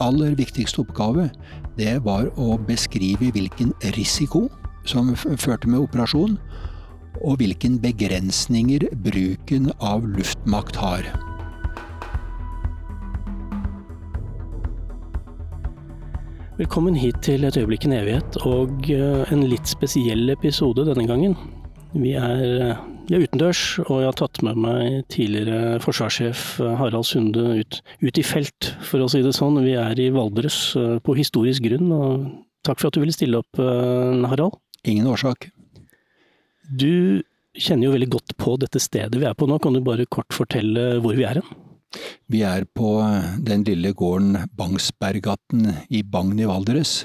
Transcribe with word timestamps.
aller 0.00 0.34
viktigste 0.38 0.82
oppgave, 0.84 1.28
det 1.78 2.00
var 2.04 2.28
å 2.40 2.56
beskrive 2.68 3.30
hvilken 3.34 3.72
risiko 3.96 4.48
som 4.88 5.12
førte 5.14 5.68
med 5.68 5.84
operasjon, 5.84 6.38
og 7.20 7.40
hvilken 7.40 7.78
begrensninger 7.82 8.86
bruken 9.04 9.68
av 9.84 10.06
luftmakt 10.08 10.78
har. 10.80 11.08
Velkommen 16.60 16.96
hit 17.00 17.16
til 17.24 17.46
Et 17.48 17.56
øyeblikk 17.56 17.86
en 17.88 17.96
evighet, 17.96 18.36
og 18.44 18.90
eh, 18.92 19.22
en 19.32 19.46
litt 19.48 19.68
spesiell 19.68 20.28
episode 20.28 20.84
denne 20.84 21.06
gangen. 21.08 21.36
Vi 21.96 22.12
er, 22.12 22.74
eh, 23.10 23.18
er 23.18 23.26
utendørs, 23.26 23.62
og 23.86 24.00
jeg 24.00 24.08
har 24.08 24.18
tatt 24.18 24.42
med 24.46 24.60
meg 24.62 25.00
tidligere 25.12 25.78
forsvarssjef 25.84 26.44
eh, 26.62 26.74
Harald 26.80 27.08
Sunde 27.08 27.60
ut, 27.60 27.80
ut, 28.02 28.20
i 28.20 28.26
felt, 28.26 28.72
for 28.86 29.02
å 29.02 29.08
si 29.10 29.22
det 29.24 29.34
sånn. 29.36 29.60
Vi 29.64 29.74
er 29.78 29.98
i 30.00 30.10
Valdres 30.14 30.60
på 31.04 31.16
historisk 31.18 31.66
grunn, 31.66 31.90
og 31.94 32.28
takk 32.66 32.80
for 32.80 32.90
at 32.90 32.98
du 32.98 33.02
ville 33.02 33.16
stille 33.16 33.42
opp, 33.42 33.58
Harald. 33.60 34.60
Ingen 34.88 35.10
årsak. 35.10 35.50
Du 36.70 37.22
kjenner 37.58 37.88
jo 37.88 37.96
veldig 37.96 38.10
godt 38.14 38.36
på 38.38 38.54
dette 38.62 38.80
stedet 38.82 39.18
vi 39.18 39.26
er 39.26 39.34
på 39.36 39.48
nå, 39.50 39.58
kan 39.58 39.74
du 39.74 39.82
bare 39.84 40.06
kort 40.06 40.30
fortelle 40.34 41.00
hvor 41.02 41.18
vi 41.18 41.26
er 41.26 41.40
hen? 41.40 41.58
Vi 42.30 42.44
er 42.46 42.64
på 42.78 42.92
den 43.42 43.64
lille 43.66 43.90
gården 43.98 44.44
Bangsbergaten 44.54 45.66
i 45.90 46.04
Bagn 46.06 46.38
i 46.38 46.46
Valdres. 46.46 47.00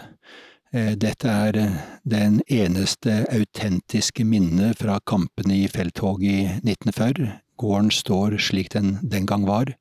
Eh, 0.76 0.92
dette 1.00 1.32
er 1.32 1.56
den 2.04 2.42
eneste 2.52 3.22
autentiske 3.32 4.26
minnet 4.28 4.82
fra 4.82 4.98
kampene 5.08 5.62
i 5.62 5.70
felttoget 5.72 6.26
i 6.28 6.40
1940. 6.68 7.30
Gården 7.56 7.92
står 7.96 8.36
slik 8.44 8.74
den 8.74 8.98
den 9.02 9.26
gang 9.30 9.46
var. 9.48 9.72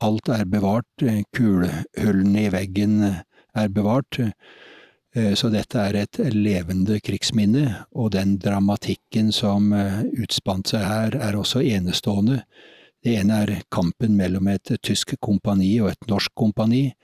Alt 0.00 0.30
er 0.32 0.46
bevart, 0.48 1.04
kulehullene 1.36 2.46
i 2.46 2.52
veggen 2.54 2.94
er 3.04 3.68
bevart. 3.68 4.18
Eh, 5.14 5.34
så 5.36 5.50
dette 5.52 5.78
er 5.78 6.00
et 6.00 6.18
levende 6.32 6.96
krigsminne, 7.04 7.84
og 7.92 8.14
den 8.16 8.38
dramatikken 8.40 9.28
som 9.32 9.74
eh, 9.76 10.06
utspant 10.24 10.72
seg 10.72 10.88
her, 10.88 11.18
er 11.20 11.36
også 11.36 11.60
enestående. 11.60 12.40
Det 13.04 13.18
ene 13.20 13.42
er 13.44 13.58
kampen 13.68 14.16
mellom 14.16 14.48
et 14.48 14.72
tysk 14.80 15.18
kompani 15.20 15.74
og 15.84 15.92
et 15.92 16.08
norsk 16.08 16.32
kompani, 16.32 16.94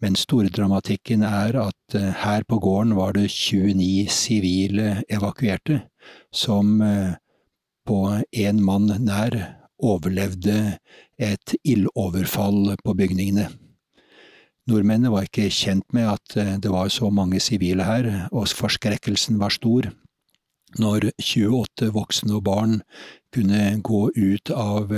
men 0.00 0.16
stordramatikken 0.16 1.22
er 1.26 1.56
at 1.60 1.96
eh, 1.96 2.12
her 2.22 2.44
på 2.48 2.58
gården 2.62 2.96
var 2.96 3.14
det 3.16 3.28
29 3.28 4.08
sivile 4.12 5.02
evakuerte, 5.12 5.82
som 6.32 6.80
eh, 6.84 7.16
på 7.86 8.00
én 8.32 8.62
mann 8.64 8.88
nær 9.04 9.36
overlevde 9.80 10.78
et 11.20 11.56
ildoverfall 11.64 12.76
på 12.84 12.94
bygningene. 12.96 13.48
Nordmennene 14.70 15.12
var 15.12 15.26
ikke 15.26 15.50
kjent 15.52 15.86
med 15.96 16.08
at 16.14 16.36
eh, 16.40 16.54
det 16.62 16.72
var 16.72 16.88
så 16.88 17.10
mange 17.12 17.40
sivile 17.40 17.84
her, 17.84 18.10
og 18.32 18.48
forskrekkelsen 18.56 19.40
var 19.40 19.52
stor. 19.52 19.90
Når 20.80 21.10
28 21.18 21.90
voksne 21.92 22.36
og 22.38 22.44
barn 22.46 22.78
kunne 23.34 23.80
gå 23.82 24.04
ut 24.14 24.52
av 24.54 24.94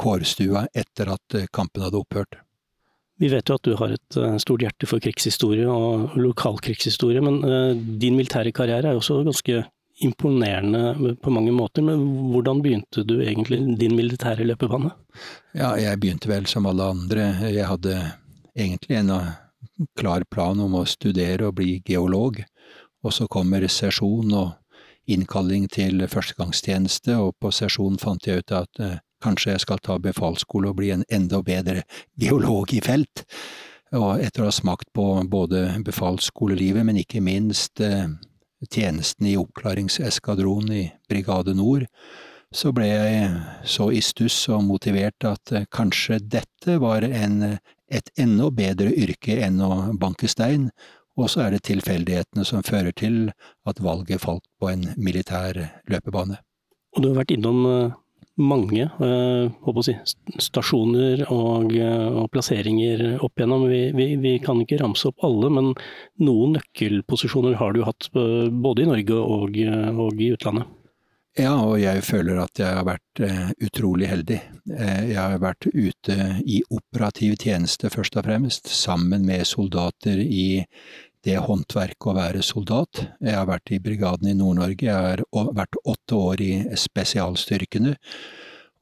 kårstua 0.00 0.64
etter 0.72 1.12
at 1.12 1.36
kampen 1.52 1.84
hadde 1.84 2.00
opphørt. 2.00 2.40
Vi 3.20 3.30
vet 3.32 3.48
jo 3.48 3.56
at 3.56 3.64
du 3.64 3.72
har 3.80 3.94
et 3.94 4.18
eh, 4.20 4.36
stort 4.42 4.64
hjerte 4.64 4.88
for 4.88 5.00
krigshistorie 5.02 5.64
og 5.70 6.16
lokalkrigshistorie, 6.20 7.22
men 7.24 7.40
eh, 7.46 7.72
din 8.02 8.18
militære 8.18 8.52
karriere 8.56 8.90
er 8.90 8.96
jo 8.96 9.02
også 9.04 9.22
ganske 9.24 9.62
imponerende 10.04 11.14
på 11.24 11.32
mange 11.32 11.54
måter. 11.56 11.84
Men 11.86 12.02
hvordan 12.34 12.60
begynte 12.64 13.06
du 13.08 13.16
egentlig 13.22 13.62
din 13.80 13.96
militære 13.96 14.44
løpebane? 14.44 14.92
Ja, 15.56 15.72
jeg 15.80 16.00
begynte 16.02 16.28
vel 16.28 16.48
som 16.50 16.68
alle 16.68 16.90
andre. 16.92 17.30
Jeg 17.48 17.64
hadde 17.70 17.96
egentlig 18.52 19.00
en 19.00 19.14
klar 19.96 20.26
plan 20.28 20.60
om 20.60 20.76
å 20.76 20.84
studere 20.88 21.48
og 21.48 21.56
bli 21.62 21.78
geolog. 21.88 22.42
Og 23.04 23.16
så 23.16 23.24
kommer 23.30 23.64
sesjon 23.72 24.36
og 24.36 24.52
innkalling 25.08 25.68
til 25.72 26.02
førstegangstjeneste, 26.10 27.16
og 27.16 27.36
på 27.40 27.52
sesjon 27.54 27.96
fant 28.02 28.26
jeg 28.26 28.42
ut 28.42 28.52
at 28.58 28.80
Kanskje 29.24 29.54
jeg 29.54 29.64
skal 29.64 29.80
ta 29.84 29.96
befalsskole 30.02 30.70
og 30.70 30.78
bli 30.80 30.92
en 30.94 31.04
enda 31.12 31.40
bedre 31.44 31.86
geolog 32.20 32.74
i 32.76 32.82
felt. 32.84 33.24
Og 33.96 34.20
etter 34.20 34.42
å 34.42 34.48
ha 34.50 34.54
smakt 34.54 34.90
på 34.96 35.04
både 35.30 35.68
befalsskolelivet, 35.86 36.84
men 36.84 36.98
ikke 37.00 37.22
minst 37.24 37.80
eh, 37.80 38.08
tjenesten 38.66 39.28
i 39.30 39.36
oppklaringseskadronen 39.38 40.72
i 40.74 40.86
Brigade 41.08 41.54
Nord, 41.54 41.86
så 42.54 42.72
ble 42.74 42.86
jeg 42.88 43.30
så 43.68 43.88
i 43.92 44.02
stuss 44.04 44.36
og 44.54 44.64
motivert 44.66 45.26
at 45.28 45.52
eh, 45.54 45.66
kanskje 45.72 46.20
dette 46.22 46.78
var 46.82 47.06
en, 47.06 47.58
et 47.88 48.12
enda 48.18 48.50
bedre 48.54 48.92
yrke 48.94 49.38
enn 49.46 49.60
å 49.62 49.72
banke 49.98 50.28
stein, 50.30 50.70
og 51.16 51.30
så 51.32 51.46
er 51.46 51.54
det 51.54 51.64
tilfeldighetene 51.68 52.44
som 52.44 52.64
fører 52.66 52.92
til 52.96 53.30
at 53.68 53.80
valget 53.80 54.20
falt 54.24 54.44
på 54.60 54.68
en 54.72 54.90
militær 55.00 55.56
løpebane. 55.88 56.36
Og 56.96 57.04
du 57.04 57.10
har 57.10 57.22
vært 57.22 57.32
innom 57.36 57.62
eh, 57.70 57.94
mange 58.36 58.84
eh, 59.00 59.82
si, 59.84 59.94
stasjoner 60.38 61.24
og, 61.32 61.72
eh, 61.72 62.08
og, 62.10 62.28
plasseringer 62.32 63.18
opp 63.24 63.38
igjennom. 63.38 63.66
Vi, 63.70 63.82
vi, 63.96 64.08
vi, 64.20 64.36
kan 64.44 64.60
ikke 64.62 64.80
ramse 64.82 65.08
opp 65.10 65.24
alle, 65.26 65.50
men 65.52 65.72
noen 66.22 66.56
nøkkelposisjoner 66.58 67.56
har 67.60 67.76
du 67.76 67.84
hatt 67.86 68.10
eh, 68.14 68.48
både 68.52 68.84
i 68.84 68.90
Norge 68.90 69.20
og, 69.20 69.60
og 70.06 70.20
i 70.20 70.32
utlandet. 70.36 70.72
Ja, 71.36 71.52
og 71.60 71.76
jeg 71.76 72.00
føler 72.00 72.38
at 72.40 72.56
jeg 72.56 72.72
har 72.78 72.86
vært 72.88 73.20
utrolig 73.60 74.06
heldig. 74.08 74.38
Jeg 74.72 75.18
har 75.18 75.34
vært 75.36 75.66
ute 75.68 76.14
i 76.48 76.62
operativ 76.72 77.34
tjeneste 77.42 77.90
først 77.92 78.16
og 78.16 78.24
fremst, 78.24 78.70
sammen 78.72 79.26
med 79.28 79.44
soldater 79.44 80.16
i 80.16 80.62
det 81.26 81.36
håndverket 81.42 82.08
å 82.08 82.16
være 82.16 82.42
soldat. 82.46 83.02
Jeg 83.20 83.34
har 83.34 83.48
vært 83.48 83.72
i 83.74 83.80
brigaden 83.82 84.30
i 84.30 84.36
Nord-Norge, 84.38 84.86
jeg 84.86 84.94
har 84.94 85.24
vært 85.56 85.78
åtte 85.84 86.18
år 86.18 86.42
i 86.44 86.52
spesialstyrkene 86.78 87.96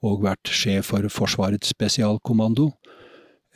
og 0.05 0.25
vært 0.27 0.51
sjef 0.53 0.93
for 0.93 1.09
Forsvarets 1.09 1.73
spesialkommando. 1.73 2.71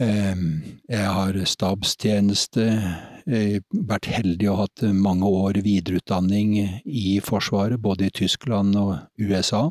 Ehm, 0.01 0.79
jeg 0.89 1.05
har 1.05 1.37
stabstjeneste, 1.45 2.65
eh, 3.27 3.59
vært 3.75 4.07
heldig 4.07 4.49
og 4.53 4.59
hatt 4.63 4.83
mange 4.95 5.27
år 5.27 5.61
videreutdanning 5.65 6.83
i 6.87 7.21
Forsvaret, 7.21 7.83
både 7.83 8.07
i 8.07 8.15
Tyskland 8.15 8.77
og 8.77 8.99
USA. 9.19 9.71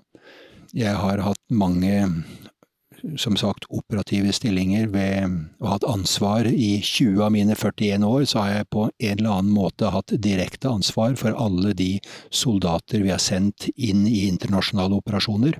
Jeg 0.75 0.93
har 0.95 1.23
hatt 1.23 1.41
mange 1.49 2.23
som 3.17 3.37
sagt 3.39 3.67
operative 3.69 4.33
stillinger 4.33 4.87
ved 4.93 5.37
ha 5.61 5.73
hatt 5.75 5.85
ansvar 5.87 6.47
i 6.49 6.77
20 6.83 7.23
av 7.25 7.31
mine 7.35 7.55
41 7.55 8.05
år, 8.07 8.25
så 8.25 8.43
har 8.43 8.53
jeg 8.53 8.69
på 8.73 8.87
en 8.89 9.17
eller 9.17 9.37
annen 9.39 9.53
måte 9.53 9.91
hatt 9.93 10.15
direkte 10.23 10.71
ansvar 10.71 11.15
for 11.19 11.37
alle 11.37 11.73
de 11.77 11.97
soldater 12.29 13.03
vi 13.05 13.13
har 13.13 13.21
sendt 13.23 13.69
inn 13.75 14.07
i 14.07 14.27
internasjonale 14.27 14.99
operasjoner. 15.01 15.59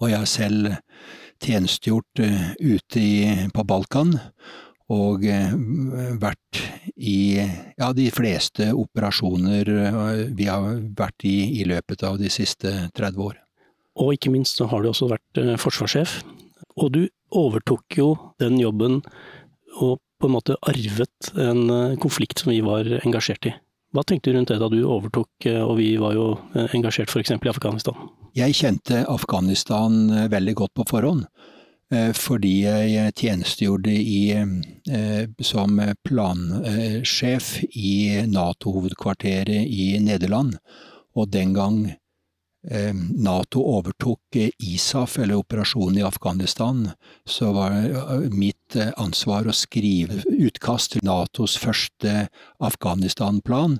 Og 0.00 0.10
jeg 0.10 0.18
har 0.18 0.30
selv 0.30 0.74
tjenestegjort 1.44 2.22
uh, 2.24 2.50
ute 2.60 3.00
i, 3.00 3.48
på 3.54 3.64
Balkan, 3.68 4.16
og 4.94 5.24
uh, 5.24 5.54
vært 6.20 6.60
i 6.96 7.40
ja, 7.40 7.92
de 7.96 8.10
fleste 8.14 8.70
operasjoner 8.76 9.70
uh, 9.70 10.24
vi 10.36 10.48
har 10.50 10.82
vært 10.96 11.26
i 11.28 11.36
i 11.60 11.68
løpet 11.68 12.04
av 12.06 12.20
de 12.20 12.32
siste 12.32 12.74
30 12.94 13.26
år. 13.28 13.43
Og 14.00 14.16
ikke 14.16 14.32
minst 14.34 14.58
så 14.58 14.68
har 14.70 14.82
du 14.82 14.90
også 14.90 15.10
vært 15.12 15.40
eh, 15.40 15.54
forsvarssjef. 15.60 16.22
Og 16.80 16.90
du 16.94 17.02
overtok 17.34 17.98
jo 17.98 18.08
den 18.42 18.58
jobben 18.60 19.02
og 19.82 20.00
på 20.22 20.28
en 20.28 20.34
måte 20.36 20.56
arvet 20.64 21.30
en 21.40 21.96
konflikt 22.00 22.40
som 22.40 22.52
vi 22.52 22.60
var 22.64 22.86
engasjert 23.02 23.50
i. 23.50 23.52
Hva 23.94 24.04
tenkte 24.06 24.30
du 24.30 24.38
rundt 24.38 24.50
det 24.50 24.60
da 24.62 24.68
du 24.70 24.78
overtok, 24.86 25.46
og 25.66 25.74
vi 25.78 25.92
var 26.00 26.14
jo 26.16 26.28
engasjert 26.74 27.10
f.eks. 27.10 27.34
i 27.34 27.50
Afghanistan? 27.50 27.98
Jeg 28.34 28.56
kjente 28.58 29.02
Afghanistan 29.10 30.08
veldig 30.30 30.54
godt 30.62 30.74
på 30.78 30.86
forhånd. 30.88 31.26
Fordi 32.18 32.54
jeg 32.64 33.14
tjenestegjorde 33.20 33.92
i, 33.94 34.32
som 35.46 35.78
plansjef 36.06 37.50
i 37.70 37.94
Nato-hovedkvarteret 38.30 39.68
i 39.68 39.92
Nederland. 40.02 40.56
Og 41.14 41.30
den 41.30 41.54
gang 41.54 41.84
Nato 42.64 43.60
overtok 43.60 44.38
ISAF, 44.58 45.18
eller 45.18 45.36
operasjonen 45.42 45.98
i 45.98 46.04
Afghanistan, 46.06 46.86
så 47.28 47.50
var 47.52 47.74
mitt 48.32 48.76
ansvar 48.96 49.44
å 49.44 49.52
skrive 49.52 50.22
utkast 50.32 50.94
til 50.94 51.04
Natos 51.04 51.58
første 51.60 52.28
Afghanistan-plan. 52.64 53.76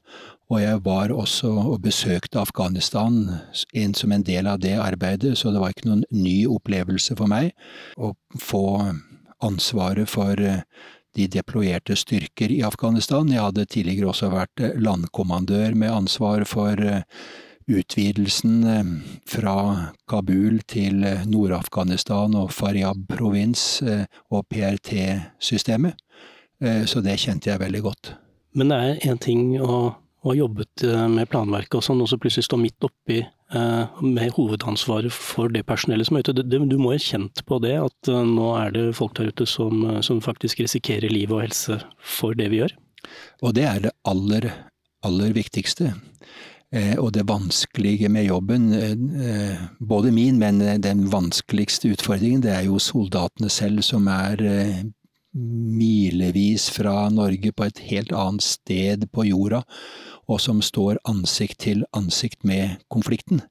Og 0.52 0.60
jeg 0.60 0.82
var 0.84 1.14
også 1.16 1.54
og 1.62 1.80
besøkte 1.86 2.42
Afghanistan 2.42 3.40
som 3.96 4.12
en 4.12 4.26
del 4.26 4.46
av 4.52 4.60
det 4.60 4.76
arbeidet, 4.76 5.38
så 5.40 5.54
det 5.54 5.64
var 5.64 5.72
ikke 5.72 5.88
noen 5.88 6.04
ny 6.12 6.44
opplevelse 6.44 7.16
for 7.16 7.30
meg 7.32 7.54
å 7.96 8.12
få 8.36 8.66
ansvaret 9.44 10.12
for 10.12 10.36
de 11.14 11.26
deployerte 11.30 11.96
styrker 11.96 12.52
i 12.52 12.60
Afghanistan. 12.66 13.32
Jeg 13.32 13.42
hadde 13.46 13.64
tidligere 13.70 14.12
også 14.12 14.28
vært 14.34 14.60
landkommandør 14.76 15.72
med 15.78 15.94
ansvar 15.94 16.44
for 16.44 16.76
utvidelsen 17.66 18.64
eh, 18.64 18.84
fra 19.26 19.56
Kabul 20.08 20.60
til 20.68 21.04
eh, 21.04 21.24
Nord-Afghanistan 21.28 22.34
og 22.38 22.52
Faryab-provins 22.52 23.64
eh, 23.82 24.06
og 24.30 24.46
PRT-systemet. 24.52 26.00
Så 26.88 27.02
det 27.04 27.18
kjente 27.20 27.50
jeg 27.50 27.60
veldig 27.60 27.80
godt. 27.84 28.08
Men 28.56 28.70
det 28.70 28.76
er 28.78 29.00
én 29.10 29.18
ting 29.20 29.40
å, 29.60 29.80
å 29.90 30.28
ha 30.30 30.34
jobbet 30.38 30.84
med 31.12 31.28
planverket 31.28 31.74
og 31.76 31.82
sånn, 31.84 32.00
og 32.00 32.08
så 32.08 32.16
plutselig 32.16 32.46
stå 32.46 32.56
midt 32.56 32.86
oppi 32.86 33.18
med 33.50 34.32
hovedansvaret 34.38 35.12
for 35.12 35.52
det 35.52 35.64
personellet 35.68 36.08
som 36.08 36.16
er 36.16 36.24
ute. 36.24 36.46
Du 36.46 36.78
må 36.80 36.94
jo 36.94 37.02
kjent 37.04 37.42
på 37.50 37.58
det, 37.60 37.74
at 37.82 38.08
nå 38.30 38.54
er 38.62 38.72
det 38.72 38.86
folk 38.96 39.18
der 39.18 39.34
ute 39.34 39.48
som, 39.50 39.82
som 40.06 40.22
faktisk 40.24 40.62
risikerer 40.62 41.12
liv 41.12 41.34
og 41.34 41.42
helse 41.42 41.76
for 42.00 42.38
det 42.38 42.48
vi 42.54 42.62
gjør? 42.62 42.78
Og 43.44 43.58
det 43.58 43.68
er 43.68 43.84
det 43.84 43.94
aller, 44.08 44.48
aller 45.04 45.36
viktigste. 45.36 45.92
Eh, 46.74 46.96
og 46.98 47.12
det 47.14 47.22
vanskelige 47.28 48.08
med 48.10 48.26
jobben, 48.26 48.72
eh, 48.74 49.58
både 49.78 50.10
min, 50.10 50.38
men 50.38 50.58
den 50.82 51.06
vanskeligste 51.12 51.92
utfordringen, 51.94 52.42
det 52.42 52.50
er 52.50 52.64
jo 52.66 52.80
soldatene 52.82 53.50
selv 53.50 53.82
som 53.82 54.08
er 54.10 54.42
eh, 54.42 54.82
milevis 55.34 56.68
fra 56.74 57.08
Norge 57.10 57.52
på 57.52 57.64
et 57.68 57.78
helt 57.90 58.12
annet 58.12 58.42
sted 58.42 59.06
på 59.12 59.26
jorda, 59.28 59.62
og 60.26 60.40
som 60.40 60.62
står 60.62 60.98
ansikt 61.06 61.60
til 61.66 61.84
ansikt 61.92 62.44
med 62.44 62.80
konflikten. 62.88 63.42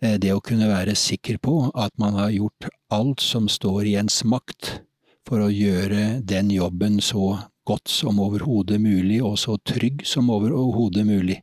Det 0.00 0.30
å 0.32 0.40
kunne 0.40 0.70
være 0.70 0.94
sikker 0.96 1.36
på 1.42 1.72
at 1.74 1.92
man 1.98 2.14
har 2.14 2.30
gjort 2.30 2.70
alt 2.94 3.20
som 3.20 3.50
står 3.52 3.90
i 3.90 3.96
ens 4.00 4.22
makt 4.24 4.78
for 5.28 5.42
å 5.42 5.50
gjøre 5.52 6.22
den 6.24 6.48
jobben 6.54 7.02
så 7.02 7.34
godt 7.66 7.90
som 7.90 8.20
overhodet 8.22 8.78
mulig, 8.80 9.20
og 9.24 9.38
så 9.42 9.56
trygg 9.66 10.04
som 10.06 10.30
overhodet 10.32 11.06
mulig, 11.06 11.40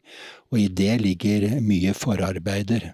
og 0.52 0.60
i 0.62 0.68
det 0.68 0.98
ligger 1.04 1.60
mye 1.62 1.94
forarbeider. 1.98 2.94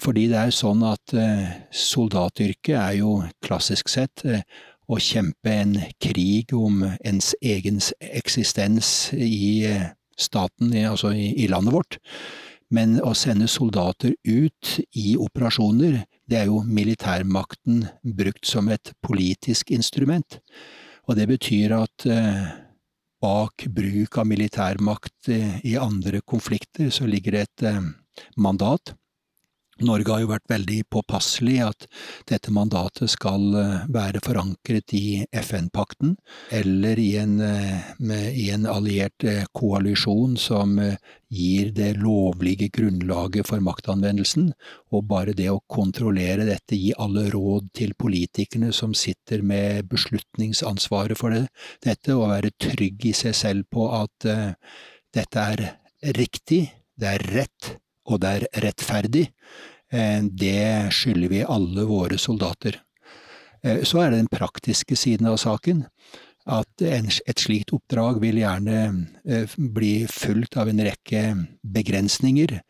Fordi 0.00 0.26
det 0.30 0.38
er 0.38 0.54
sånn 0.54 0.82
at 0.84 1.14
eh, 1.16 1.52
soldatyrket 1.72 2.74
er 2.76 2.96
jo 2.98 3.20
klassisk 3.44 3.88
sett 3.88 4.24
eh, 4.28 4.42
å 4.86 4.98
kjempe 5.02 5.52
en 5.52 5.76
krig 6.02 6.52
om 6.54 6.82
ens 6.84 7.32
egen 7.40 7.80
eksistens 8.00 9.12
i 9.14 9.64
eh, 9.68 9.88
staten, 10.18 10.74
altså 10.86 11.14
i 11.16 11.48
landet 11.50 11.74
vårt. 11.74 11.98
Men 12.72 12.96
å 13.04 13.12
sende 13.14 13.46
soldater 13.48 14.16
ut 14.26 14.72
i 14.98 15.14
operasjoner, 15.22 16.00
det 16.26 16.40
er 16.40 16.48
jo 16.50 16.64
militærmakten 16.66 17.84
brukt 18.18 18.48
som 18.48 18.68
et 18.74 18.90
politisk 19.06 19.70
instrument. 19.70 20.40
Og 21.06 21.16
det 21.18 21.28
betyr 21.30 21.76
at 21.76 22.06
bak 23.22 23.66
bruk 23.72 24.18
av 24.20 24.28
militærmakt 24.28 25.30
i 25.30 25.76
andre 25.80 26.20
konflikter 26.26 26.90
så 26.94 27.08
ligger 27.08 27.36
det 27.36 27.42
et 27.46 27.66
eh, 27.70 27.82
mandat. 28.36 28.94
Norge 29.84 30.12
har 30.12 30.22
jo 30.22 30.30
vært 30.30 30.48
veldig 30.48 30.78
påpasselig 30.92 31.56
at 31.66 31.86
dette 32.30 32.52
mandatet 32.54 33.10
skal 33.12 33.44
eh, 33.60 33.84
være 33.92 34.22
forankret 34.24 34.94
i 34.96 35.24
FN-pakten, 35.36 36.16
eller 36.54 37.00
i 37.02 37.10
en, 37.20 37.36
eh, 37.44 38.30
i 38.32 38.48
en, 38.54 38.66
alliert 38.66 39.22
koalisjon 39.54 40.34
som 40.40 40.78
gir 41.32 41.70
det 41.74 41.92
lovlige 41.98 42.68
grunnlaget 42.74 43.48
for 43.48 43.62
maktanvendelsen, 43.64 44.50
og 44.94 45.06
bare 45.10 45.34
det 45.36 45.48
å 45.50 45.62
kontrollere 45.70 46.46
dette, 46.48 46.76
gi 46.76 46.92
alle 46.98 47.26
råd 47.32 47.70
til 47.76 47.94
politikerne 47.98 48.72
som 48.74 48.94
sitter 48.94 49.42
med 49.42 49.88
beslutningsansvaret 49.90 51.18
for 51.18 51.34
det, 51.34 51.46
dette, 51.84 52.14
og 52.14 52.30
være 52.30 52.54
trygg 52.62 53.10
i 53.10 53.14
seg 53.16 53.34
selv 53.36 53.66
på 53.72 53.88
at 53.96 54.28
uh, 54.30 54.54
dette 55.14 55.48
er 55.54 55.64
riktig, 56.16 56.66
det 56.96 57.16
er 57.16 57.26
rett, 57.34 57.72
og 58.06 58.22
det 58.22 58.32
er 58.32 58.64
rettferdig, 58.66 59.26
uh, 59.94 60.20
det 60.30 60.92
skylder 60.94 61.32
vi 61.32 61.44
alle 61.46 61.86
våre 61.88 62.18
soldater. 62.18 62.80
Uh, 63.66 63.82
så 63.82 64.04
er 64.04 64.12
det 64.12 64.22
den 64.24 64.32
praktiske 64.32 64.98
siden 64.98 65.28
av 65.30 65.40
saken 65.42 65.84
at 66.46 66.82
et 66.86 67.42
slikt 67.42 67.72
oppdrag 67.74 68.20
vil 68.22 68.38
gjerne 68.40 68.82
eh, 69.26 69.56
bli 69.56 70.06
fulgt 70.10 70.56
av 70.60 70.70
en 70.70 70.82
rekke 70.86 71.22
begrensninger. 71.74 72.60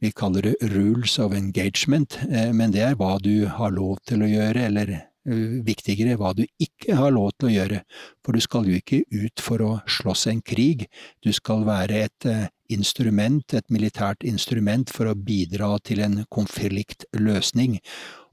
Vi 0.00 0.12
kaller 0.16 0.50
det 0.50 0.70
rules 0.72 1.18
of 1.20 1.36
engagement, 1.36 2.18
eh, 2.30 2.52
men 2.56 2.72
det 2.72 2.84
er 2.84 2.96
hva 2.96 3.16
du 3.20 3.46
har 3.58 3.76
lov 3.76 4.00
til 4.08 4.24
å 4.24 4.30
gjøre, 4.30 4.66
eller 4.70 4.94
eh, 4.96 5.60
viktigere, 5.66 6.16
hva 6.16 6.32
du 6.36 6.46
ikke 6.62 6.96
har 6.96 7.12
lov 7.12 7.34
til 7.36 7.50
å 7.50 7.54
gjøre. 7.58 7.82
For 8.24 8.36
du 8.36 8.44
skal 8.44 8.70
jo 8.70 8.80
ikke 8.80 9.04
ut 9.12 9.44
for 9.44 9.64
å 9.64 9.72
slåss 9.98 10.26
en 10.32 10.40
krig, 10.40 10.88
du 11.20 11.32
skal 11.36 11.66
være 11.68 12.06
et 12.08 12.30
instrument, 12.72 13.54
et 13.54 13.66
militært 13.70 14.24
instrument 14.26 14.90
for 14.92 15.10
å 15.10 15.16
bidra 15.16 15.76
til 15.84 16.02
en 16.04 16.22
konfliktløsning. 16.32 17.78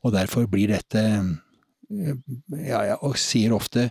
Og 0.03 0.15
derfor 0.15 0.47
blir 0.51 0.73
dette 0.73 1.03
ja, 1.93 2.79
jeg 2.87 3.19
sier 3.21 3.53
ofte 3.53 3.89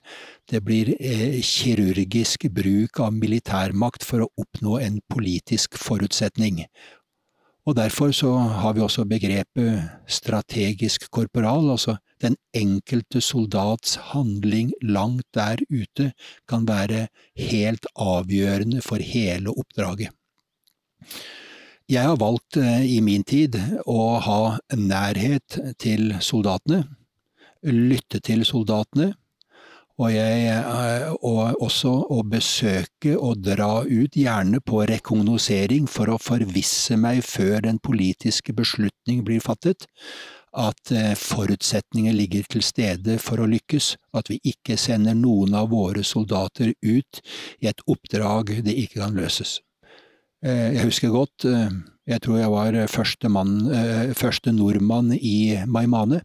det 0.51 0.63
blir 0.65 0.95
eh, 0.99 1.39
kirurgisk 1.45 2.49
bruk 2.55 2.99
av 3.05 3.13
militærmakt 3.15 4.05
for 4.07 4.25
å 4.25 4.31
oppnå 4.41 4.79
en 4.83 4.99
politisk 5.13 5.79
forutsetning. 5.79 6.65
Og 7.63 7.77
derfor 7.79 8.11
så 8.11 8.33
har 8.59 8.75
vi 8.75 8.83
også 8.83 9.05
begrepet 9.07 9.85
strategisk 10.11 11.07
korporal, 11.15 11.69
altså 11.71 11.97
den 12.23 12.35
enkelte 12.55 13.23
soldats 13.23 13.95
handling 14.11 14.73
langt 14.83 15.27
der 15.35 15.63
ute 15.71 16.11
kan 16.51 16.67
være 16.67 17.07
helt 17.39 17.87
avgjørende 17.95 18.83
for 18.83 19.03
hele 19.03 19.55
oppdraget. 19.55 20.11
Jeg 21.91 22.09
har 22.09 22.17
valgt 22.21 22.57
eh, 22.57 22.85
i 22.97 23.01
min 23.05 23.25
tid 23.27 23.59
å 23.87 24.17
ha 24.23 24.41
nærhet 24.79 25.59
til 25.83 26.15
soldatene 26.23 26.85
lytte 27.63 28.21
til 28.25 28.45
soldatene, 28.47 29.13
og, 30.01 30.09
jeg, 30.11 30.47
eh, 30.51 31.11
og 31.23 31.63
også 31.63 31.93
å 32.11 32.23
besøke 32.27 33.15
og 33.15 33.43
dra 33.45 33.85
ut, 33.87 34.17
gjerne 34.17 34.63
på 34.65 34.83
rekognosering, 34.89 35.87
for 35.87 36.11
å 36.11 36.21
forvisse 36.21 36.97
meg 36.99 37.23
før 37.27 37.61
den 37.69 37.79
politiske 37.79 38.55
beslutning 38.57 39.23
blir 39.27 39.43
fattet, 39.45 39.87
at 40.53 40.93
eh, 40.93 41.13
forutsetninger 41.17 42.17
ligger 42.17 42.49
til 42.51 42.65
stede 42.67 43.19
for 43.23 43.41
å 43.41 43.49
lykkes, 43.49 43.95
at 44.17 44.33
vi 44.33 44.41
ikke 44.53 44.77
sender 44.81 45.15
noen 45.17 45.55
av 45.55 45.71
våre 45.73 46.03
soldater 46.05 46.75
ut 46.83 47.23
i 47.61 47.71
et 47.71 47.85
oppdrag 47.87 48.59
det 48.65 48.75
ikke 48.85 49.05
kan 49.05 49.17
løses. 49.17 49.61
Eh, 50.43 50.75
jeg 50.75 50.85
husker 50.89 51.15
godt, 51.15 51.47
jeg 52.07 52.21
tror 52.23 52.39
jeg 52.39 52.51
var 52.51 52.79
første, 52.91 53.29
mann, 53.31 53.57
første 54.19 54.53
nordmann 54.53 55.13
i 55.15 55.63
Maimane. 55.67 56.23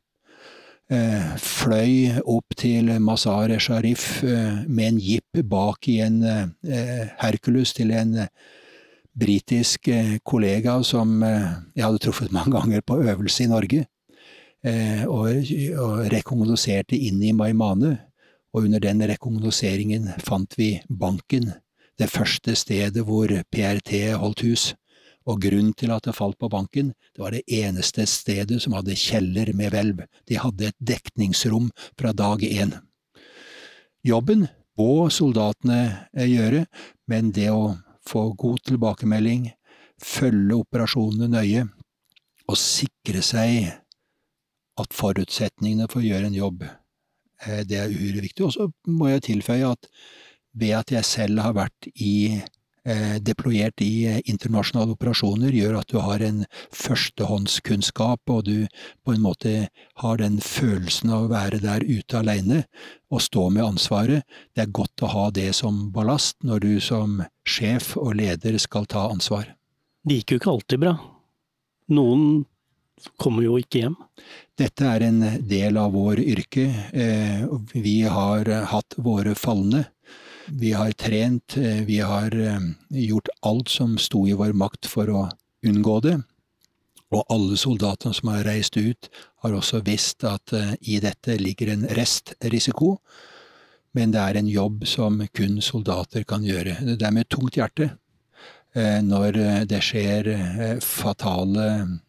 Eh, 0.87 1.33
fløy 1.43 2.13
opp 2.23 2.53
til 2.55 2.93
Mazar-e-Sharif 3.03 4.21
eh, 4.23 4.61
med 4.71 4.85
en 4.93 4.99
jeep 5.03 5.41
bak 5.43 5.83
i 5.91 5.97
en 5.99 6.21
eh, 6.23 7.09
Hercules 7.19 7.73
til 7.75 7.91
en 7.91 8.13
britisk 9.17 9.89
kollega 10.23 10.77
som 10.87 11.19
jeg 11.25 11.81
hadde 11.83 11.99
truffet 12.05 12.31
mange 12.31 12.53
ganger 12.53 12.85
på 12.85 13.01
øvelse 13.01 13.43
i 13.43 13.49
Norge, 13.49 13.79
og, 15.09 15.49
og 15.81 15.95
rekognoserte 16.13 16.93
inn 16.93 17.23
i 17.25 17.31
Maimane. 17.33 17.95
Og 18.53 18.67
under 18.67 18.83
den 18.83 19.01
rekognoseringen 19.09 20.11
fant 20.21 20.53
vi 20.59 20.75
banken, 20.85 21.49
det 21.97 22.09
første 22.11 22.55
stedet 22.55 23.03
hvor 23.05 23.31
PRT 23.51 23.93
holdt 24.17 24.43
hus. 24.45 24.65
Og 25.27 25.41
grunnen 25.43 25.73
til 25.75 25.91
at 25.91 26.05
det 26.07 26.15
falt 26.15 26.37
på 26.39 26.47
banken, 26.47 26.93
det 27.15 27.19
var 27.19 27.35
det 27.35 27.43
eneste 27.51 28.05
stedet 28.07 28.61
som 28.63 28.77
hadde 28.77 28.95
kjeller 28.95 29.51
med 29.57 29.73
hvelv. 29.73 30.05
De 30.29 30.39
hadde 30.39 30.69
et 30.69 30.77
dekningsrom 30.79 31.67
fra 31.99 32.13
dag 32.15 32.45
én. 32.47 32.77
Jobben 34.07 34.47
må 34.79 35.09
soldatene 35.11 36.07
gjøre, 36.15 36.63
men 37.11 37.33
det 37.35 37.49
å 37.51 37.75
få 38.07 38.29
god 38.39 38.63
tilbakemelding, 38.69 39.49
følge 39.99 40.61
operasjonene 40.61 41.27
nøye 41.33 41.65
og 42.47 42.59
sikre 42.61 43.23
seg 43.25 43.73
at 44.77 44.93
forutsetningene 44.95 45.89
for 45.91 46.03
å 46.03 46.07
gjøre 46.07 46.29
en 46.29 46.37
jobb, 46.37 46.63
eh, 46.63 47.63
det 47.67 47.81
er 47.81 47.91
uhyre 47.91 48.23
viktig. 48.23 48.45
Og 48.45 48.53
så 48.53 48.69
må 48.87 49.09
jeg 49.09 49.25
tilføye 49.31 49.73
at 49.73 49.89
ved 50.57 50.75
at 50.79 50.93
jeg 50.97 51.05
selv 51.05 51.43
har 51.45 51.57
vært 51.57 51.89
i 51.95 52.41
Eh, 52.87 53.17
deployert 53.19 53.81
i 53.83 54.05
eh, 54.07 54.19
internasjonale 54.31 54.93
operasjoner, 54.95 55.51
gjør 55.51 55.81
at 55.81 55.89
du 55.91 55.97
har 55.99 56.21
en 56.23 56.45
førstehåndskunnskap, 56.71 58.21
og 58.31 58.45
du 58.47 58.69
på 59.03 59.11
en 59.11 59.25
måte 59.25 59.51
har 60.03 60.21
den 60.21 60.37
følelsen 60.39 61.11
av 61.11 61.25
å 61.25 61.31
være 61.33 61.59
der 61.65 61.83
ute 61.83 62.21
alene 62.21 62.61
og 63.11 63.25
stå 63.25 63.49
med 63.51 63.65
ansvaret. 63.65 64.23
Det 64.55 64.63
er 64.63 64.71
godt 64.79 65.03
å 65.03 65.09
ha 65.11 65.25
det 65.35 65.49
som 65.57 65.89
ballast 65.91 66.39
når 66.47 66.63
du 66.63 66.71
som 66.79 67.19
sjef 67.43 67.97
og 67.99 68.15
leder 68.21 68.55
skal 68.63 68.87
ta 68.87 69.09
ansvar. 69.11 69.51
Det 70.07 70.21
gikk 70.21 70.37
jo 70.37 70.39
ikke 70.39 70.53
alltid 70.53 70.83
bra. 70.85 70.95
Noen 71.91 72.45
kommer 73.19 73.43
jo 73.43 73.59
ikke 73.59 73.83
hjem. 73.83 73.99
Dette 74.55 74.87
er 74.87 75.09
en 75.09 75.19
del 75.43 75.75
av 75.75 75.91
vår 75.91 76.23
yrke. 76.23 76.69
Eh, 76.95 77.43
vi 77.75 77.99
har 78.07 78.47
hatt 78.71 78.95
våre 78.95 79.35
falne. 79.35 79.89
Vi 80.49 80.71
har 80.71 80.91
trent, 80.91 81.57
eh, 81.57 81.83
vi 81.83 81.99
har 81.99 82.39
eh, 82.39 82.59
gjort 82.89 83.27
alt 83.41 83.69
som 83.69 83.97
sto 83.97 84.27
i 84.27 84.33
vår 84.33 84.53
makt 84.53 84.87
for 84.87 85.09
å 85.11 85.27
unngå 85.65 85.99
det. 86.05 86.15
Og 87.11 87.23
alle 87.31 87.57
soldatene 87.59 88.15
som 88.15 88.31
har 88.31 88.45
reist 88.47 88.77
ut, 88.77 89.09
har 89.43 89.55
også 89.55 89.81
visst 89.83 90.23
at 90.23 90.53
eh, 90.55 90.73
i 90.81 91.01
dette 91.03 91.35
ligger 91.41 91.73
en 91.73 91.83
restrisiko. 91.99 92.97
Men 93.91 94.15
det 94.15 94.23
er 94.23 94.39
en 94.39 94.47
jobb 94.51 94.87
som 94.87 95.19
kun 95.35 95.59
soldater 95.61 96.23
kan 96.27 96.45
gjøre. 96.47 96.79
Det 96.95 97.03
er 97.03 97.15
med 97.15 97.29
tungt 97.29 97.57
hjerte 97.59 97.95
når 98.77 99.65
det 99.65 99.79
skjer 99.81 100.27
fatale 100.85 101.63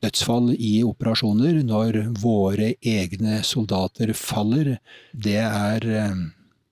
dødsfall 0.05 0.51
i 0.53 0.83
operasjoner, 0.85 1.63
når 1.65 1.97
våre 2.21 2.75
egne 2.85 3.39
soldater 3.47 4.13
faller. 4.13 4.75
Det 5.15 5.39
er 5.39 5.87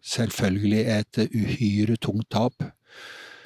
selvfølgelig 0.07 0.83
et 0.99 1.21
uhyre 1.35 1.97
tungt 2.01 2.29
tap. 2.31 2.65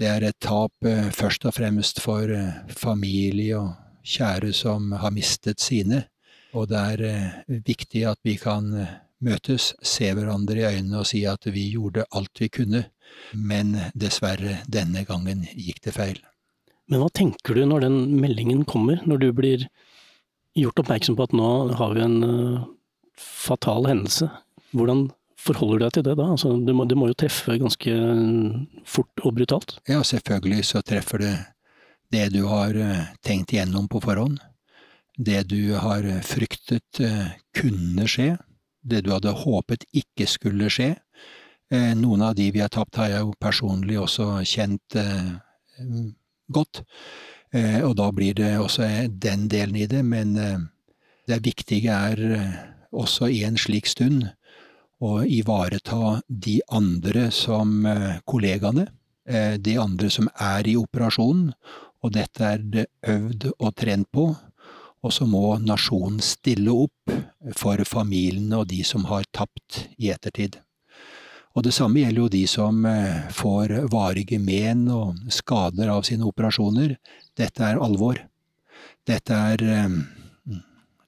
Det 0.00 0.08
er 0.08 0.24
et 0.24 0.38
tap 0.40 0.72
eh, 0.88 1.10
først 1.12 1.44
og 1.48 1.56
fremst 1.56 2.00
for 2.00 2.30
eh, 2.32 2.62
familie 2.72 3.58
og 3.58 3.74
kjære 4.06 4.52
som 4.56 4.92
har 4.96 5.12
mistet 5.12 5.60
sine, 5.60 6.06
og 6.56 6.70
det 6.70 6.80
er 6.80 7.04
eh, 7.08 7.58
viktig 7.66 8.06
at 8.08 8.20
vi 8.24 8.38
kan 8.40 8.72
møtes, 9.20 9.74
se 9.84 10.08
hverandre 10.16 10.56
i 10.56 10.64
øynene 10.70 11.02
og 11.02 11.08
si 11.10 11.26
at 11.28 11.44
vi 11.52 11.66
gjorde 11.74 12.06
alt 12.16 12.40
vi 12.40 12.48
kunne, 12.48 12.86
men 13.36 13.76
dessverre, 13.92 14.62
denne 14.64 15.04
gangen 15.04 15.44
gikk 15.52 15.82
det 15.84 15.96
feil. 15.98 16.20
Men 16.88 17.04
hva 17.04 17.10
tenker 17.12 17.54
du 17.54 17.66
når 17.68 17.84
den 17.84 17.98
meldingen 18.22 18.64
kommer, 18.64 19.02
når 19.06 19.20
du 19.20 19.28
blir 19.36 19.68
gjort 20.56 20.80
oppmerksom 20.80 21.18
på 21.18 21.28
at 21.28 21.36
nå 21.36 21.50
har 21.76 21.92
vi 21.94 22.06
en 22.06 22.20
fatal 23.20 23.86
hendelse? 23.90 24.30
Hvordan 24.72 25.10
forholder 25.40 25.78
du 25.78 25.84
deg 25.84 25.94
til 25.96 26.04
det 26.06 26.16
da? 26.20 26.26
Altså, 26.34 26.52
det, 26.66 26.74
må, 26.76 26.84
det, 26.88 26.98
må, 26.98 27.08
jo 27.10 27.16
treffe 27.18 27.56
ganske 27.60 27.96
fort 28.88 29.24
og 29.24 29.34
brutalt? 29.38 29.78
Ja, 29.88 30.02
selvfølgelig 30.06 30.66
så 30.68 30.84
treffer 30.86 31.24
det 31.24 31.34
det 32.10 32.28
du 32.34 32.44
har 32.50 32.74
eh, 32.74 33.10
tenkt 33.22 33.52
igjennom 33.54 33.88
på 33.88 34.00
forhånd. 34.02 34.40
Det 35.16 35.44
du 35.50 35.76
har 35.78 36.06
eh, 36.06 36.22
fryktet 36.26 37.00
eh, 37.04 37.32
kunne 37.56 38.06
skje. 38.10 38.34
Det 38.82 39.04
du 39.06 39.12
hadde 39.14 39.36
håpet 39.44 39.86
ikke 39.94 40.26
skulle 40.30 40.70
skje. 40.72 40.94
Noen 41.70 42.22
av 42.26 42.32
de 42.34 42.48
vi 42.50 42.58
har 42.58 42.70
tapt, 42.72 42.96
har 42.98 43.12
jeg 43.12 43.20
jo 43.22 43.34
personlig 43.38 43.94
også 44.00 44.24
kjent 44.42 44.96
godt. 46.50 46.80
Og 47.86 47.92
da 48.00 48.06
blir 48.10 48.34
det 48.40 48.48
også 48.58 48.88
den 49.06 49.44
delen 49.52 49.76
i 49.78 49.86
det, 49.86 50.00
men 50.02 50.32
det 50.34 51.38
viktige 51.44 51.94
er 51.94 52.24
også 52.90 53.28
i 53.30 53.44
en 53.46 53.60
slik 53.60 53.86
stund 53.86 54.24
å 55.00 55.20
ivareta 55.24 56.20
de 56.28 56.60
andre 56.68 57.30
som 57.32 57.86
eh, 57.88 58.20
kollegaene, 58.28 58.86
eh, 59.28 59.56
de 59.56 59.76
andre 59.80 60.10
som 60.12 60.28
er 60.36 60.68
i 60.68 60.76
operasjonen, 60.76 61.50
og 62.00 62.14
dette 62.16 62.44
er 62.44 62.64
det 62.64 62.86
øvd 63.08 63.50
og 63.58 63.74
trent 63.76 64.08
på. 64.12 64.30
Og 65.00 65.12
så 65.16 65.24
må 65.24 65.56
nasjonen 65.64 66.20
stille 66.20 66.72
opp 66.72 67.12
for 67.56 67.80
familiene 67.88 68.58
og 68.60 68.68
de 68.68 68.82
som 68.84 69.06
har 69.08 69.24
tapt 69.32 69.86
i 69.96 70.10
ettertid. 70.12 70.58
Og 71.56 71.64
det 71.64 71.72
samme 71.74 72.02
gjelder 72.02 72.20
jo 72.20 72.32
de 72.32 72.44
som 72.48 72.84
eh, 72.86 73.28
får 73.32 73.78
varige 73.92 74.38
men 74.40 74.84
og 74.92 75.16
skader 75.32 75.92
av 75.92 76.04
sine 76.08 76.28
operasjoner. 76.28 76.98
Dette 77.36 77.64
er 77.64 77.80
alvor. 77.80 78.20
Dette 79.08 79.36
er 79.54 79.64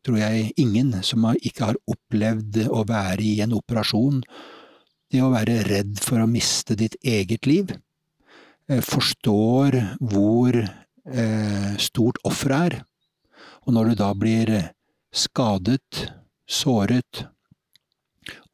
tror 0.07 0.19
jeg 0.19 0.53
ingen 0.61 0.95
som 1.07 1.27
ikke 1.33 1.71
har 1.71 1.79
opplevd 1.91 2.65
å 2.69 2.85
være 2.89 3.23
i 3.25 3.41
en 3.45 3.55
operasjon, 3.57 4.23
det 5.13 5.21
å 5.23 5.33
være 5.33 5.63
redd 5.69 5.99
for 6.03 6.23
å 6.23 6.31
miste 6.31 6.77
ditt 6.79 6.97
eget 7.05 7.47
liv, 7.47 7.75
eh, 8.69 8.81
forstår 8.81 9.79
hvor 10.01 10.57
eh, 10.57 11.75
stort 11.79 12.19
offeret 12.25 12.73
er. 12.73 12.79
Og 13.67 13.77
når 13.77 13.93
du 13.93 14.01
da 14.01 14.11
blir 14.15 14.55
skadet, 15.13 16.09
såret, 16.49 17.27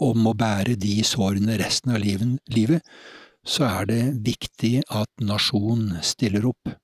og 0.00 0.17
må 0.17 0.35
bære 0.37 0.76
de 0.81 0.99
sårene 1.05 1.57
resten 1.61 1.95
av 1.95 2.02
livet, 2.02 2.85
så 3.49 3.64
er 3.69 3.88
det 3.88 4.02
viktig 4.26 4.83
at 4.90 5.09
nasjonen 5.25 6.02
stiller 6.05 6.49
opp. 6.50 6.76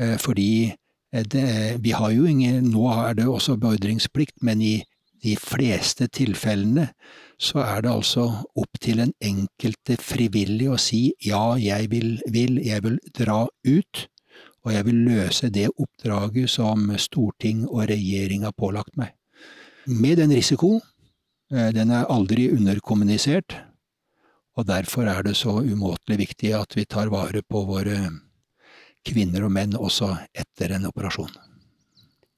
Eh, 0.00 0.16
fordi 0.20 0.72
Eh, 0.76 0.85
det, 1.24 1.78
vi 1.84 1.92
har 1.96 2.10
jo 2.12 2.26
ingen 2.28 2.70
Nå 2.72 2.88
er 2.92 3.14
det 3.14 3.26
også 3.26 3.56
beordringsplikt, 3.60 4.42
men 4.42 4.62
i 4.62 4.74
de 5.24 5.36
fleste 5.40 6.08
tilfellene 6.12 6.90
så 7.40 7.62
er 7.64 7.84
det 7.84 7.92
altså 7.92 8.26
opp 8.56 8.80
til 8.80 9.00
den 9.02 9.12
enkelte 9.24 9.96
frivillig 10.00 10.68
å 10.72 10.78
si 10.80 11.10
ja, 11.24 11.56
jeg 11.60 11.90
vil, 11.92 12.10
vil, 12.32 12.60
jeg 12.64 12.84
vil 12.84 12.98
dra 13.16 13.44
ut, 13.46 14.02
og 14.64 14.72
jeg 14.74 14.86
vil 14.88 15.02
løse 15.06 15.50
det 15.52 15.68
oppdraget 15.72 16.50
som 16.50 16.88
storting 17.00 17.66
og 17.68 17.86
regjering 17.90 18.46
har 18.48 18.56
pålagt 18.56 18.96
meg. 18.98 19.12
Med 19.86 20.18
den 20.18 20.32
risiko, 20.34 20.80
eh, 21.52 21.70
den 21.76 21.92
er 21.94 22.08
aldri 22.10 22.48
underkommunisert, 22.50 23.58
og 24.56 24.66
derfor 24.66 25.06
er 25.12 25.22
det 25.22 25.36
så 25.36 25.60
umåtelig 25.60 26.18
viktig 26.24 26.54
at 26.56 26.76
vi 26.76 26.86
tar 26.88 27.12
vare 27.12 27.44
på 27.44 27.62
våre 27.68 27.98
kvinner 29.06 29.46
og 29.46 29.52
menn 29.54 29.76
også 29.78 30.12
etter 30.36 30.76
en 30.76 30.88
operasjon. 30.90 31.32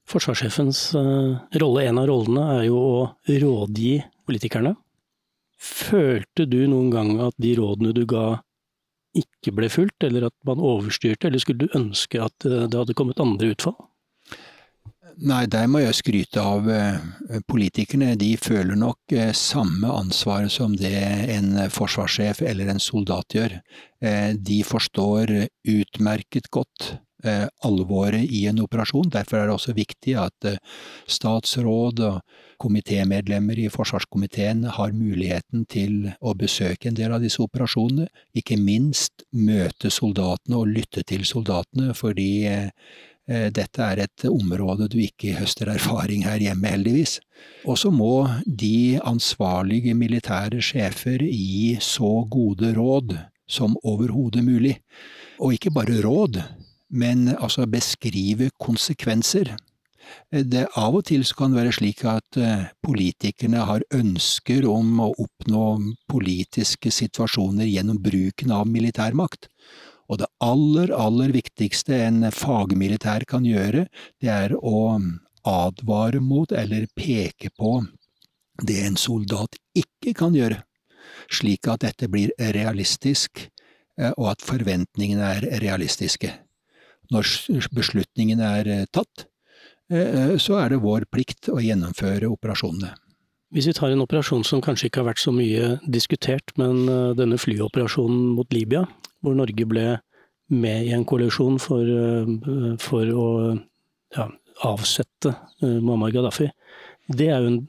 Forsvarssjefens 0.09 0.83
eh, 0.97 1.57
rolle, 1.61 1.85
en 1.85 2.01
av 2.01 2.07
rollene, 2.09 2.45
er 2.57 2.63
jo 2.69 2.79
å 2.81 3.01
rådgi 3.29 3.99
politikerne. 4.25 4.73
Følte 5.59 6.47
du 6.49 6.63
noen 6.71 6.89
gang 6.93 7.11
at 7.27 7.35
de 7.41 7.53
rådene 7.59 7.93
du 7.93 8.05
ga 8.09 8.39
ikke 9.17 9.53
ble 9.57 9.69
fulgt, 9.73 10.05
eller 10.05 10.27
at 10.29 10.35
man 10.47 10.61
overstyrte, 10.61 11.27
eller 11.27 11.41
skulle 11.41 11.65
du 11.65 11.77
ønske 11.77 12.21
at 12.21 12.47
eh, 12.47 12.65
det 12.69 12.77
hadde 12.77 12.97
kommet 12.97 13.21
andre 13.21 13.53
utfall? 13.53 13.77
Nei, 15.19 15.49
der 15.51 15.65
må 15.67 15.81
jeg 15.81 15.97
skryte 15.97 16.39
av 16.39 16.67
eh, 16.71 16.99
politikerne. 17.49 18.13
De 18.19 18.29
føler 18.39 18.77
nok 18.79 19.11
eh, 19.11 19.33
samme 19.35 19.89
ansvar 19.91 20.47
som 20.53 20.77
det 20.79 20.95
en 21.33 21.57
forsvarssjef 21.75 22.39
eller 22.47 22.71
en 22.71 22.79
soldat 22.79 23.35
gjør. 23.35 23.57
Eh, 23.99 24.31
de 24.39 24.61
forstår 24.63 25.35
utmerket 25.67 26.51
godt 26.55 26.93
alvoret 27.67 28.31
i 28.31 28.45
en 28.47 28.61
operasjon. 28.63 29.09
Derfor 29.11 29.41
er 29.41 29.49
det 29.49 29.55
også 29.57 29.73
viktig 29.75 30.13
at 30.15 30.45
statsråd 31.11 31.99
og 32.07 32.21
komitémedlemmer 32.63 33.59
i 33.59 33.65
forsvarskomiteen 33.73 34.61
har 34.77 34.95
muligheten 34.95 35.65
til 35.67 36.13
å 36.23 36.31
besøke 36.39 36.87
en 36.87 36.95
del 36.95 37.11
av 37.11 37.19
disse 37.19 37.43
operasjonene. 37.43 38.07
Ikke 38.39 38.55
minst 38.55 39.27
møte 39.35 39.91
soldatene 39.91 40.61
og 40.61 40.71
lytte 40.71 41.03
til 41.11 41.27
soldatene, 41.27 41.91
fordi 41.91 42.47
dette 43.29 43.83
er 43.85 43.99
et 44.01 44.23
område 44.25 44.87
du 44.89 44.95
ikke 45.03 45.35
høster 45.37 45.69
erfaring 45.69 46.23
her 46.25 46.41
hjemme, 46.41 46.71
heldigvis. 46.73 47.19
Og 47.69 47.77
så 47.77 47.91
må 47.93 48.25
de 48.45 48.97
ansvarlige 49.05 49.93
militære 49.93 50.63
sjefer 50.65 51.21
gi 51.21 51.75
så 51.83 52.23
gode 52.31 52.73
råd 52.73 53.13
som 53.49 53.77
overhodet 53.83 54.43
mulig. 54.45 54.79
Og 55.39 55.55
ikke 55.55 55.73
bare 55.73 56.01
råd, 56.03 56.41
men 56.89 57.27
altså 57.37 57.67
beskrive 57.69 58.49
konsekvenser. 58.59 59.55
Eh, 60.31 60.45
det 60.45 60.67
Av 60.77 60.95
og 60.95 61.05
til 61.09 61.25
kan 61.37 61.53
det 61.53 61.61
være 61.61 61.75
slik 61.79 62.03
at 62.09 62.39
eh, 62.39 62.69
politikerne 62.85 63.65
har 63.69 63.85
ønsker 63.93 64.67
om 64.69 64.99
å 65.05 65.11
oppnå 65.25 65.65
politiske 66.09 66.91
situasjoner 66.93 67.69
gjennom 67.69 68.01
bruken 68.01 68.53
av 68.55 68.67
militærmakt. 68.69 69.49
Og 70.09 70.17
det 70.21 70.29
aller, 70.41 70.91
aller 70.95 71.31
viktigste 71.35 71.93
en 72.07 72.25
fagmilitær 72.33 73.27
kan 73.29 73.45
gjøre, 73.45 73.85
det 74.21 74.31
er 74.33 74.55
å 74.57 74.97
advare 75.47 76.19
mot 76.19 76.51
eller 76.51 76.89
peke 76.97 77.51
på 77.55 77.77
det 78.65 78.81
en 78.87 78.97
soldat 78.99 79.55
ikke 79.77 80.15
kan 80.17 80.35
gjøre. 80.35 80.63
slik 81.29 81.67
at 81.69 81.83
dette 81.83 82.07
blir 82.09 82.31
realistisk, 82.39 83.49
og 84.17 84.25
at 84.31 84.41
forventningene 84.41 85.25
er 85.35 85.45
realistiske. 85.61 86.31
Når 87.13 87.27
beslutningen 87.75 88.41
er 88.41 88.87
tatt, 88.93 89.27
så 89.89 90.57
er 90.61 90.73
det 90.73 90.81
vår 90.81 91.05
plikt 91.11 91.49
å 91.49 91.59
gjennomføre 91.61 92.29
operasjonene. 92.29 92.95
Hvis 93.53 93.67
vi 93.69 93.73
tar 93.73 93.93
en 93.93 94.01
operasjon 94.01 94.45
som 94.45 94.61
kanskje 94.61 94.89
ikke 94.89 95.01
har 95.01 95.09
vært 95.09 95.21
så 95.23 95.33
mye 95.33 95.79
diskutert, 95.89 96.53
men 96.57 96.85
denne 97.17 97.37
flyoperasjonen 97.41 98.35
mot 98.37 98.53
Libya, 98.53 98.85
hvor 99.23 99.35
Norge 99.37 99.65
ble 99.69 99.87
med 100.49 100.87
i 100.87 100.93
en 100.95 101.05
koalisjon 101.07 101.59
for, 101.61 101.85
eh, 101.85 102.77
for 102.81 103.11
å 103.13 103.27
ja, 104.15 104.29
avsette 104.65 105.33
eh, 105.61 105.77
Muammar 105.77 106.13
Gaddafi. 106.15 106.49
Det 107.09 107.29
er 107.29 107.43
jo 107.43 107.51
en 107.53 107.61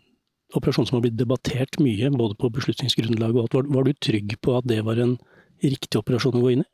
operasjon 0.56 0.88
som 0.88 0.98
har 0.98 1.06
blitt 1.06 1.18
debattert 1.20 1.78
mye, 1.82 2.10
både 2.14 2.36
på 2.40 2.50
beslutningsgrunnlaget 2.56 3.36
og 3.36 3.42
alt. 3.44 3.56
Var, 3.58 3.70
var 3.76 3.86
du 3.86 3.92
trygg 3.94 4.36
på 4.42 4.56
at 4.58 4.68
det 4.68 4.80
var 4.86 5.00
en 5.02 5.16
riktig 5.62 6.00
operasjon 6.00 6.40
å 6.40 6.44
gå 6.44 6.54
inn 6.56 6.64
i? 6.64 6.70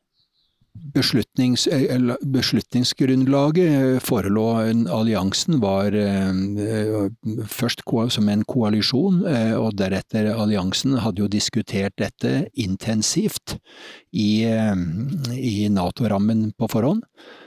Beslutnings, 0.94 1.68
beslutningsgrunnlaget 2.22 3.70
eh, 3.70 4.00
forelå 4.02 4.44
Alliansen 4.92 5.60
var 5.62 5.94
eh, 5.94 7.08
først 7.46 7.82
som 8.14 8.28
en 8.28 8.44
koalisjon, 8.44 9.24
eh, 9.26 9.54
og 9.56 9.76
deretter 9.78 10.32
alliansen 10.34 10.98
hadde 11.02 11.24
jo 11.24 11.28
diskutert 11.28 11.96
dette 11.98 12.48
intensivt 12.54 13.58
i, 14.12 14.44
i 14.46 15.68
Nato-rammen 15.68 16.52
på 16.56 16.68
forhånd. 16.72 17.02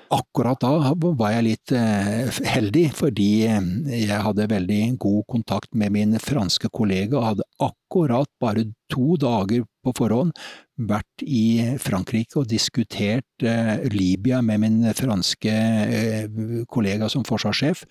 Akkurat 0.10 0.60
da 0.62 0.94
var 0.98 1.34
jeg 1.36 1.46
litt 1.46 1.74
heldig, 2.50 2.88
fordi 2.98 3.46
jeg 3.46 4.22
hadde 4.26 4.48
veldig 4.50 4.80
god 5.02 5.28
kontakt 5.30 5.70
med 5.78 5.94
min 5.94 6.18
franske 6.22 6.72
kollega 6.74 7.20
og 7.20 7.28
hadde 7.28 7.48
akkurat 7.62 8.30
bare 8.42 8.66
to 8.90 9.18
dager 9.22 9.68
på 9.86 9.94
forhånd 9.98 10.34
vært 10.80 11.24
i 11.26 11.76
Frankrike 11.82 12.40
og 12.40 12.50
diskutert 12.50 13.46
eh, 13.46 13.80
Libya 13.92 14.42
med 14.46 14.62
min 14.64 14.78
franske 14.96 15.54
eh, 15.54 16.28
kollega 16.72 17.10
som 17.12 17.26
forsvarssjef. 17.28 17.84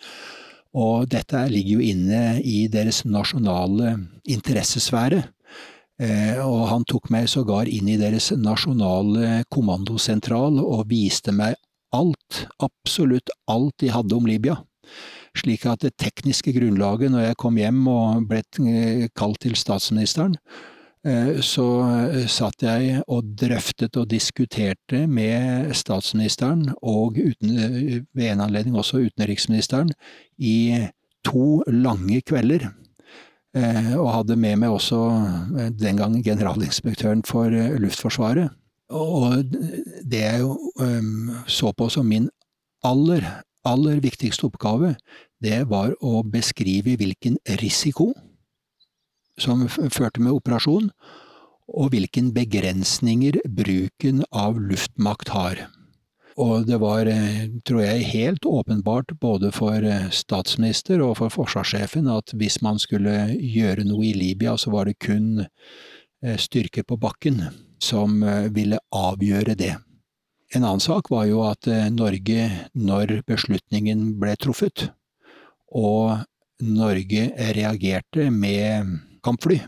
Og 0.79 1.09
dette 1.11 1.41
ligger 1.51 1.79
jo 1.79 1.89
inne 1.95 2.23
i 2.45 2.67
deres 2.73 3.03
nasjonale 3.09 3.97
interessesfære. 4.29 5.23
Eh, 5.99 6.39
og 6.45 6.69
han 6.71 6.87
tok 6.89 7.11
meg 7.13 7.29
sågar 7.31 7.69
inn 7.69 7.89
i 7.91 7.99
deres 8.01 8.31
nasjonale 8.37 9.43
kommandosentral 9.53 10.61
og 10.63 10.87
viste 10.93 11.35
meg 11.35 11.59
alt, 11.97 12.45
absolutt 12.63 13.33
alt 13.51 13.77
de 13.83 13.93
hadde 13.93 14.17
om 14.17 14.29
Libya. 14.29 14.61
Slik 15.37 15.65
at 15.69 15.85
det 15.85 15.97
tekniske 16.01 16.53
grunnlaget 16.57 17.13
når 17.13 17.31
jeg 17.31 17.39
kom 17.41 17.59
hjem 17.61 17.85
og 17.91 18.29
ble 18.31 18.43
kalt 19.17 19.41
til 19.45 19.57
statsministeren, 19.59 20.37
Eh, 20.37 20.77
så 21.45 21.67
eh, 21.87 22.27
satt 22.27 22.65
jeg 22.65 23.03
og 23.07 23.31
drøftet 23.39 23.97
og 24.01 24.09
diskuterte 24.11 25.05
med 25.07 25.71
statsministeren 25.79 26.73
og 26.83 27.19
uten, 27.19 27.59
eh, 27.59 28.01
ved 28.15 28.33
en 28.33 28.43
anledning 28.49 28.77
også 28.77 29.05
utenriksministeren 29.07 29.93
i 30.39 30.89
to 31.25 31.63
lange 31.67 32.23
kvelder. 32.23 32.71
Og 33.59 34.11
hadde 34.13 34.37
med 34.37 34.59
meg 34.61 34.71
også 34.71 34.99
den 35.81 35.97
gang 35.99 36.13
generalinspektøren 36.23 37.25
for 37.27 37.51
Luftforsvaret. 37.81 38.53
Og 38.93 39.49
det 40.05 40.21
jeg 40.21 40.45
så 41.49 41.73
på 41.73 41.89
som 41.91 42.07
min 42.07 42.29
aller, 42.87 43.25
aller 43.67 43.99
viktigste 44.05 44.47
oppgave, 44.47 44.93
det 45.43 45.65
var 45.73 45.97
å 46.05 46.21
beskrive 46.29 46.95
hvilken 47.01 47.41
risiko 47.59 48.13
som 49.39 49.67
førte 49.69 50.23
med 50.23 50.35
operasjon, 50.35 50.91
og 51.69 51.91
hvilken 51.93 52.33
begrensninger 52.37 53.41
bruken 53.45 54.23
av 54.33 54.61
luftmakt 54.61 55.33
har. 55.35 55.67
Og 56.39 56.67
det 56.69 56.79
var, 56.79 57.07
eh, 57.07 57.49
tror 57.67 57.83
jeg, 57.83 58.05
helt 58.15 58.47
åpenbart 58.47 59.19
både 59.21 59.51
for 59.53 59.75
eh, 59.75 60.09
statsminister 60.11 61.03
og 61.03 61.17
for 61.19 61.35
forsvarssjefen 61.35 62.07
at 62.15 62.31
hvis 62.39 62.61
man 62.63 62.79
skulle 62.79 63.35
gjøre 63.35 63.85
noe 63.85 64.05
i 64.07 64.15
Libya, 64.15 64.55
så 64.57 64.71
var 64.71 64.87
det 64.87 65.01
kun 65.03 65.43
eh, 65.43 66.37
styrker 66.39 66.87
på 66.87 66.97
bakken 66.97 67.43
som 67.83 68.23
ville 68.51 68.79
avgjøre 68.91 69.55
det. 69.55 69.77
En 70.55 70.65
annen 70.65 70.83
sak 70.83 71.11
var 71.11 71.27
jo 71.27 71.45
at 71.47 71.67
Norge, 71.95 72.49
når 72.75 73.21
beslutningen 73.29 74.17
ble 74.19 74.35
truffet, 74.35 74.89
og 75.71 76.25
Norge 76.59 77.29
reagerte 77.55 78.33
med 78.35 78.99
kampfly, 79.25 79.61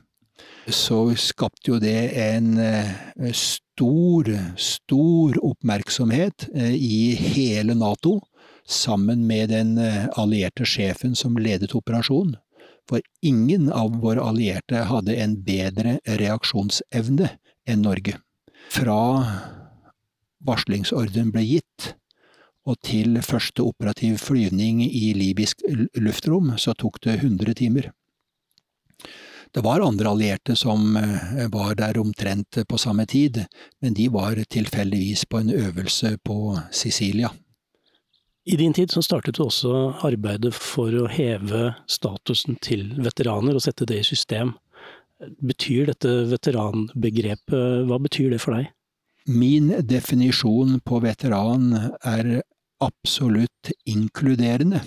så 0.70 1.14
skapte 1.18 1.72
jo 1.72 1.78
det 1.82 2.12
en 2.20 2.52
eh, 2.62 3.32
stor, 3.34 4.28
stor 4.60 5.38
oppmerksomhet 5.44 6.48
eh, 6.54 6.74
i 6.74 7.14
hele 7.14 7.74
Nato, 7.74 8.20
sammen 8.66 9.26
med 9.26 9.50
den 9.50 9.76
eh, 9.78 10.06
allierte 10.20 10.66
sjefen 10.68 11.16
som 11.18 11.38
ledet 11.38 11.74
operasjonen. 11.74 12.36
For 12.88 13.02
ingen 13.22 13.68
av 13.70 14.00
våre 14.02 14.22
allierte 14.26 14.84
hadde 14.88 15.14
en 15.22 15.36
bedre 15.46 15.98
reaksjonsevne 16.06 17.28
enn 17.68 17.84
Norge. 17.86 18.16
Fra 18.70 19.00
varslingsordren 20.46 21.30
ble 21.34 21.44
gitt, 21.46 21.94
og 22.66 22.76
til 22.84 23.16
første 23.24 23.64
operativ 23.64 24.18
flyvning 24.22 24.82
i 24.84 25.12
libysk 25.16 25.62
luftrom, 25.98 26.54
så 26.58 26.74
tok 26.78 27.00
det 27.06 27.20
100 27.20 27.56
timer. 27.62 27.90
Det 29.50 29.60
var 29.66 29.82
andre 29.82 30.08
allierte 30.08 30.54
som 30.56 30.96
eh, 30.96 31.48
var 31.50 31.74
der 31.74 31.98
omtrent 31.98 32.58
på 32.68 32.78
samme 32.78 33.06
tid, 33.06 33.44
men 33.82 33.94
de 33.94 34.08
var 34.08 34.38
tilfeldigvis 34.50 35.24
på 35.26 35.42
en 35.42 35.50
øvelse 35.50 36.16
på 36.22 36.58
Sicilia. 36.70 37.32
I 38.44 38.56
din 38.56 38.72
tid 38.72 38.90
så 38.90 39.02
startet 39.02 39.36
du 39.36 39.44
også 39.44 39.72
arbeidet 40.06 40.54
for 40.54 40.94
å 40.96 41.08
heve 41.10 41.74
statusen 41.90 42.56
til 42.62 42.88
veteraner 43.02 43.58
og 43.58 43.64
sette 43.64 43.86
det 43.86 44.00
i 44.00 44.06
system. 44.06 44.54
Betyr 45.44 45.90
dette 45.90 46.14
veteranbegrepet, 46.30 47.84
hva 47.90 47.98
betyr 48.00 48.30
det 48.32 48.40
for 48.40 48.56
deg? 48.56 48.70
Min 49.28 49.68
definisjon 49.84 50.78
på 50.86 51.02
veteran 51.04 51.74
er 52.00 52.40
absolutt 52.80 53.74
inkluderende. 53.84 54.80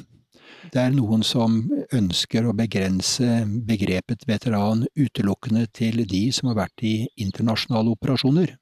Det 0.71 0.79
er 0.79 0.93
noen 0.95 1.23
som 1.27 1.57
ønsker 1.91 2.47
å 2.47 2.55
begrense 2.55 3.43
begrepet 3.67 4.23
veteran 4.29 4.85
utelukkende 4.95 5.65
til 5.75 6.05
de 6.07 6.23
som 6.35 6.51
har 6.51 6.61
vært 6.63 6.85
i 6.87 6.95
internasjonale 7.19 7.91
operasjoner, 7.97 8.55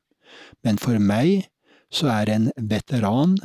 men 0.65 0.79
for 0.81 0.97
meg 0.97 1.47
så 1.93 2.09
er 2.15 2.31
en 2.33 2.49
veteran 2.57 3.37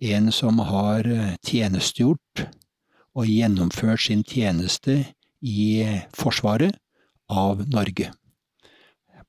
en 0.00 0.30
som 0.32 0.62
har 0.64 1.04
tjenestegjort 1.44 2.46
og 3.18 3.28
gjennomført 3.28 4.06
sin 4.06 4.22
tjeneste 4.24 5.02
i 5.44 5.84
Forsvaret 6.16 6.78
av 7.28 7.66
Norge, 7.68 8.08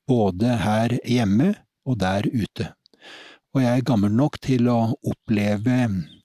både 0.07 0.55
her 0.63 0.95
hjemme 1.03 1.53
og 1.83 1.99
der 1.99 2.29
ute 2.31 2.71
og 3.51 3.59
jeg 3.63 3.77
er 3.77 3.87
gammel 3.87 4.13
nok 4.15 4.37
til 4.43 4.69
å 4.71 4.93
oppleve 5.03 5.79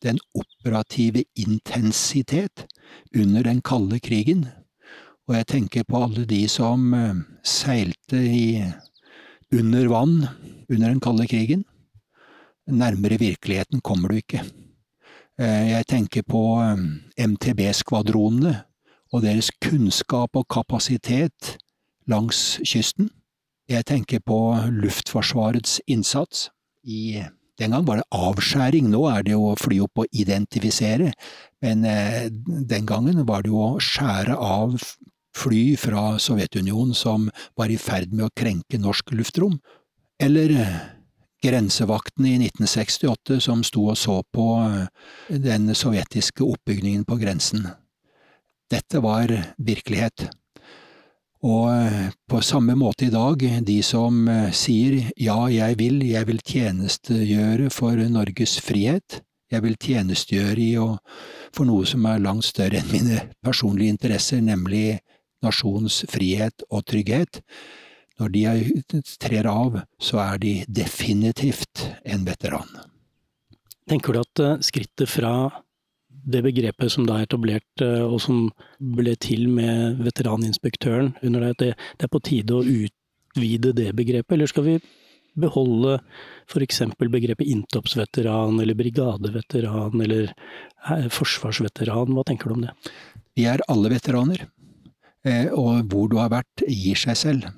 den 0.04 0.20
operative 0.38 1.24
intensitet 1.34 2.66
under 3.14 3.46
den 3.48 3.62
kalde 3.66 3.98
krigen, 4.02 4.46
og 5.26 5.34
jeg 5.34 5.48
tenker 5.50 5.86
på 5.88 6.04
alle 6.06 6.26
de 6.28 6.44
som 6.50 6.92
eh, 6.94 7.16
seilte 7.42 8.20
i, 8.20 8.62
under 9.50 9.88
vann 9.90 10.20
under 10.70 10.86
den 10.86 11.02
kalde 11.02 11.26
krigen. 11.26 11.64
Nærmere 12.66 13.18
virkeligheten 13.18 13.82
kommer 13.82 14.10
du 14.10 14.20
ikke. 14.20 14.44
Eh, 15.38 15.72
jeg 15.72 15.88
tenker 15.90 16.22
på 16.22 16.44
eh, 16.62 16.78
MTB-skvadronene 17.26 18.54
og 19.10 19.26
deres 19.26 19.50
kunnskap 19.62 20.38
og 20.38 20.46
kapasitet 20.46 21.56
langs 22.06 22.60
kysten. 22.62 23.10
Jeg 23.66 23.82
tenker 23.90 24.22
på 24.22 24.38
Luftforsvarets 24.70 25.80
innsats 25.90 26.52
i 26.86 27.24
den 27.58 27.72
gang 27.72 27.86
var 27.88 28.00
det 28.00 28.08
avskjæring, 28.14 28.90
nå 28.92 29.02
er 29.10 29.24
det 29.24 29.32
jo 29.32 29.50
å 29.50 29.58
fly 29.58 29.80
opp 29.84 30.02
og 30.04 30.16
identifisere, 30.16 31.12
men 31.64 31.84
eh, 31.88 32.26
den 32.30 32.88
gangen 32.88 33.24
var 33.28 33.44
det 33.44 33.52
jo 33.52 33.62
å 33.64 33.82
skjære 33.82 34.36
av 34.36 34.76
fly 35.36 35.62
fra 35.80 36.16
Sovjetunionen 36.20 36.96
som 36.96 37.30
var 37.56 37.72
i 37.72 37.78
ferd 37.80 38.12
med 38.12 38.28
å 38.28 38.34
krenke 38.36 38.80
norsk 38.80 39.14
luftrom, 39.16 39.56
eller 40.20 40.52
grensevaktene 41.44 42.32
i 42.34 42.38
1968 42.40 43.40
som 43.44 43.64
sto 43.64 43.88
og 43.92 43.98
så 44.00 44.20
på 44.32 44.46
eh, 44.64 45.40
den 45.48 45.72
sovjetiske 45.76 46.44
oppbygningen 46.44 47.04
på 47.08 47.18
grensen. 47.20 47.68
Dette 48.72 49.00
var 49.00 49.30
virkelighet. 49.62 50.28
Og 51.46 51.68
eh, 51.70 52.10
på 52.26 52.40
samme 52.42 52.74
måte 52.78 53.06
i 53.06 53.12
dag, 53.12 53.42
de 53.62 53.78
som 53.86 54.26
eh, 54.30 54.50
sier 54.56 55.12
ja, 55.20 55.38
jeg 55.52 55.78
vil, 55.78 56.00
jeg 56.02 56.26
vil 56.26 56.42
tjenestegjøre 56.42 57.70
for 57.70 58.00
Norges 58.10 58.56
frihet, 58.64 59.20
jeg 59.52 59.62
vil 59.62 59.76
tjenestegjøre 59.78 60.62
i 60.62 60.72
og 60.82 60.96
for 61.54 61.68
noe 61.68 61.86
som 61.86 62.06
er 62.10 62.24
langt 62.24 62.48
større 62.48 62.80
enn 62.80 62.90
mine 62.90 63.20
personlige 63.46 63.94
interesser, 63.94 64.42
nemlig 64.42 64.98
nasjons 65.44 66.02
frihet 66.10 66.66
og 66.66 66.82
trygghet. 66.90 67.42
Når 68.18 68.32
de 68.32 69.02
trer 69.20 69.46
av, 69.46 69.82
så 70.02 70.18
er 70.24 70.42
de 70.42 70.54
definitivt 70.66 71.84
en 72.02 72.24
veteran. 72.26 72.70
Tenker 73.86 74.16
du 74.16 74.22
at 74.24 74.42
eh, 74.42 74.58
skrittet 74.66 75.10
fra 75.12 75.34
det 76.26 76.42
begrepet 76.46 76.92
som 76.92 77.06
da 77.06 77.20
er 77.20 77.28
etablert, 77.28 77.68
eh, 77.84 78.04
og 78.04 78.20
som 78.22 78.46
ble 78.78 79.14
til 79.22 79.46
med 79.52 80.00
veteraninspektøren 80.04 81.14
under 81.22 81.48
deg, 81.48 81.58
det, 81.62 81.72
det 81.98 82.08
er 82.08 82.12
på 82.12 82.22
tide 82.26 82.56
å 82.56 82.64
utvide 82.64 83.74
det 83.76 83.92
begrepet, 83.98 84.36
eller 84.36 84.50
skal 84.50 84.66
vi 84.66 84.78
beholde 85.36 85.98
f.eks. 86.48 86.82
begrepet 87.12 87.44
inntoppsveteran 87.52 88.56
eller 88.62 88.78
brigadeveteran 88.78 90.00
eller 90.06 90.32
eh, 90.32 91.06
forsvarsveteran? 91.12 92.14
Hva 92.16 92.26
tenker 92.26 92.50
du 92.50 92.58
om 92.58 92.66
det? 92.66 92.74
Vi 93.36 93.44
er 93.46 93.62
alle 93.68 93.92
veteraner, 93.92 94.46
og 95.58 95.90
hvor 95.90 96.06
du 96.08 96.14
har 96.20 96.30
vært, 96.32 96.62
gir 96.70 96.96
seg 96.96 97.18
selv. 97.18 97.48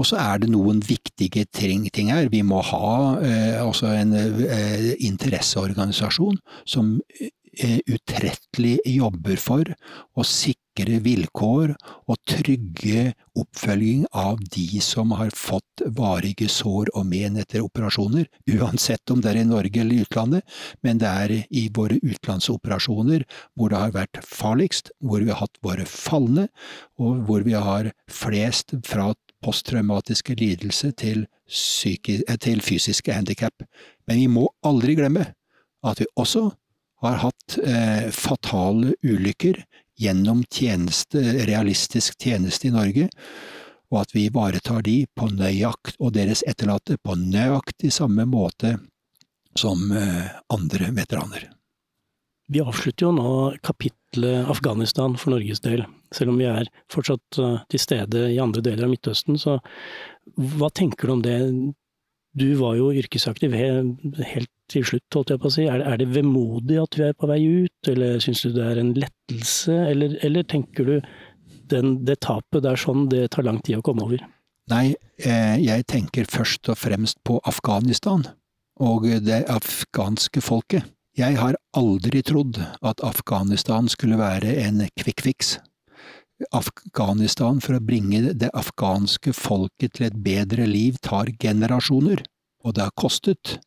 Og 0.00 0.08
så 0.08 0.18
er 0.20 0.40
det 0.42 0.50
noen 0.52 0.80
viktige 0.84 1.44
ting, 1.52 1.84
her. 2.10 2.30
Vi 2.32 2.40
må 2.46 2.62
ha 2.64 2.88
eh, 3.20 3.60
en 3.92 4.14
eh, 4.16 4.88
interesseorganisasjon 5.04 6.38
som 6.64 6.96
eh, 7.20 7.32
utrettelig 7.60 8.78
jobber 8.88 9.36
for 9.36 9.68
å 10.16 10.24
sikre 10.24 10.98
vilkår 11.04 11.74
og 12.08 12.16
trygge 12.28 13.12
oppfølging 13.38 14.06
av 14.16 14.40
de 14.54 14.80
som 14.84 15.12
har 15.18 15.32
fått 15.36 15.84
varige 15.96 16.48
sår 16.48 16.92
og 16.96 17.06
men 17.08 17.36
etter 17.42 17.64
operasjoner, 17.64 18.28
uansett 18.56 19.12
om 19.12 19.20
det 19.20 19.32
er 19.32 19.42
i 19.42 19.48
Norge 19.48 19.82
eller 19.82 19.98
i 19.98 20.06
utlandet, 20.06 20.46
men 20.82 21.00
det 21.02 21.10
er 21.10 21.34
i 21.50 21.66
våre 21.74 21.98
utenlandsoperasjoner 22.00 23.26
hvor 23.54 23.72
det 23.72 23.82
har 23.82 23.92
vært 23.96 24.22
farligst, 24.24 24.92
hvor 25.04 25.20
vi 25.20 25.32
har 25.32 25.42
hatt 25.44 25.60
våre 25.64 25.84
falne, 25.88 26.48
og 26.96 27.26
hvor 27.28 27.44
vi 27.44 27.52
har 27.56 27.92
flest 28.08 28.76
fra 28.86 29.12
posttraumatiske 29.42 30.34
lidelser 30.38 30.92
til, 30.96 31.26
eh, 31.26 32.36
til 32.36 32.60
fysiske 32.60 33.12
handikap. 33.12 33.62
Men 34.06 34.16
vi 34.16 34.26
må 34.26 34.48
aldri 34.64 34.94
glemme 34.94 35.34
at 35.84 35.98
vi 35.98 36.06
også 36.16 36.52
har 37.02 37.20
hatt 37.26 37.58
eh, 37.58 38.10
fatale 38.14 38.94
ulykker 39.02 39.62
gjennom 39.98 40.44
tjeneste, 40.50 41.20
realistisk 41.46 42.16
tjeneste 42.22 42.68
i 42.68 42.74
Norge, 42.74 43.08
og 43.92 44.02
at 44.02 44.14
vi 44.16 44.26
ivaretar 44.30 44.84
de 44.86 45.02
på 45.14 45.28
nøyakt, 45.34 45.98
og 46.00 46.14
deres 46.16 46.44
etterlatte 46.48 46.96
på 47.02 47.16
nøyaktig 47.18 47.92
samme 47.92 48.24
måte 48.28 48.78
som 49.58 49.90
eh, 49.92 50.30
andre 50.54 50.92
veteraner. 50.96 51.50
Vi 52.52 52.60
avslutter 52.60 53.06
jo 53.06 53.12
nå 53.16 53.34
kapitlet 53.64 54.48
Afghanistan 54.50 55.14
for 55.16 55.32
Norges 55.32 55.62
del. 55.64 55.84
Selv 56.12 56.32
om 56.32 56.40
vi 56.40 56.48
er 56.48 56.68
fortsatt 56.92 57.38
eh, 57.40 57.60
til 57.72 57.80
stede 57.80 58.26
i 58.32 58.40
andre 58.42 58.64
deler 58.64 58.88
av 58.88 58.92
Midtøsten, 58.92 59.38
så 59.40 59.58
hva 60.36 60.72
tenker 60.72 61.08
du 61.08 61.14
om 61.18 61.22
det? 61.24 61.38
Du 62.38 62.46
var 62.56 62.76
jo 62.78 62.90
yrkesaktiv 62.96 63.54
helt 63.54 64.50
til 64.72 64.86
slutt, 64.88 65.08
holdt 65.12 65.34
jeg 65.34 65.40
på 65.42 65.50
å 65.50 65.52
si. 65.52 65.66
Er 65.68 65.98
det, 66.00 66.08
vemodig 66.14 66.78
at 66.80 66.96
vi 66.96 67.04
er 67.04 67.16
på 67.18 67.28
vei 67.28 67.40
ut, 67.44 67.90
eller 67.92 68.22
syns 68.24 68.44
du 68.46 68.54
det 68.54 68.64
er 68.64 68.80
en 68.80 68.94
lettelse, 68.96 69.76
eller, 69.90 70.16
eller 70.24 70.46
tenker 70.48 70.88
du 70.88 70.94
den, 71.72 71.98
det 72.06 72.22
tapet 72.24 72.62
der 72.64 72.72
er 72.72 72.80
sånn, 72.80 73.08
det 73.12 73.26
tar 73.34 73.44
lang 73.44 73.60
tid 73.64 73.80
å 73.80 73.84
komme 73.84 74.06
over? 74.06 74.24
Nei, 74.72 74.94
eh, 75.20 75.58
jeg 75.60 75.84
tenker 75.90 76.28
først 76.30 76.70
og 76.72 76.78
fremst 76.80 77.20
på 77.26 77.36
Afghanistan 77.48 78.24
og 78.80 79.08
det 79.26 79.42
afghanske 79.52 80.40
folket. 80.44 80.86
Jeg 81.18 81.36
har 81.36 81.58
aldri 81.76 82.22
trodd 82.24 82.56
at 82.80 83.02
Afghanistan 83.04 83.90
skulle 83.92 84.16
være 84.16 84.54
en 84.62 84.80
fix. 84.96 85.58
Afghanistan 86.50 87.60
for 87.62 87.78
å 87.78 87.84
bringe 87.84 88.32
det 88.38 88.50
afghanske 88.56 89.34
folket 89.36 89.98
til 89.98 90.08
et 90.08 90.18
bedre 90.24 90.66
liv 90.68 90.98
tar 91.04 91.30
generasjoner, 91.42 92.24
og 92.64 92.76
det 92.76 92.86
har 92.86 92.96
kostet, 92.98 93.58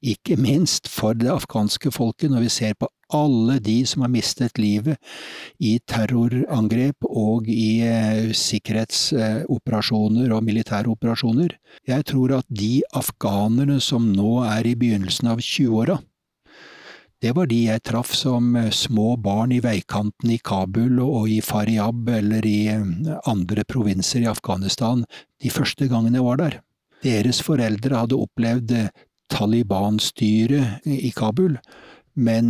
ikke 0.00 0.38
minst 0.40 0.88
for 0.88 1.12
det 1.12 1.28
afghanske 1.28 1.90
folket 1.92 2.32
når 2.32 2.46
vi 2.46 2.52
ser 2.54 2.74
på 2.80 2.88
alle 3.12 3.58
de 3.60 3.84
som 3.88 4.04
har 4.04 4.12
mistet 4.12 4.58
livet 4.60 4.96
i 5.60 5.78
terrorangrep 5.90 7.04
og 7.10 7.48
i 7.50 7.82
eh, 7.84 8.30
sikkerhetsoperasjoner 8.36 10.32
og 10.32 10.46
militære 10.46 10.88
operasjoner. 10.94 11.56
Jeg 11.90 12.06
tror 12.08 12.38
at 12.38 12.46
de 12.48 12.80
afghanerne 12.96 13.80
som 13.82 14.12
nå 14.14 14.44
er 14.46 14.70
i 14.70 14.76
begynnelsen 14.78 15.28
av 15.34 15.42
20-åra, 15.44 15.98
det 17.20 17.34
var 17.36 17.50
de 17.50 17.58
jeg 17.66 17.82
traff 17.84 18.14
som 18.16 18.54
eh, 18.56 18.70
små 18.72 19.14
barn 19.20 19.52
i 19.52 19.60
veikanten 19.60 20.32
i 20.32 20.38
Kabul 20.40 21.02
og 21.04 21.28
i 21.28 21.40
Faryab 21.44 22.08
eller 22.16 22.46
i 22.48 22.60
eh, 22.72 22.86
andre 23.28 23.64
provinser 23.68 24.24
i 24.24 24.30
Afghanistan 24.30 25.04
de 25.42 25.52
første 25.52 25.88
gangene 25.90 26.20
jeg 26.20 26.26
var 26.26 26.40
der. 26.40 26.58
Deres 27.04 27.42
foreldre 27.44 28.00
hadde 28.02 28.20
opplevd 28.20 28.72
eh, 28.76 28.88
Taliban-styret 29.30 30.88
i 30.90 31.12
Kabul, 31.14 31.54
men 32.18 32.48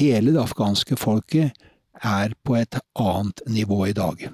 hele 0.00 0.32
det 0.34 0.40
afghanske 0.42 0.96
folket 0.98 1.54
er 2.02 2.34
på 2.42 2.56
et 2.58 2.74
annet 2.98 3.44
nivå 3.46 3.84
i 3.86 3.94
dag. 3.94 4.24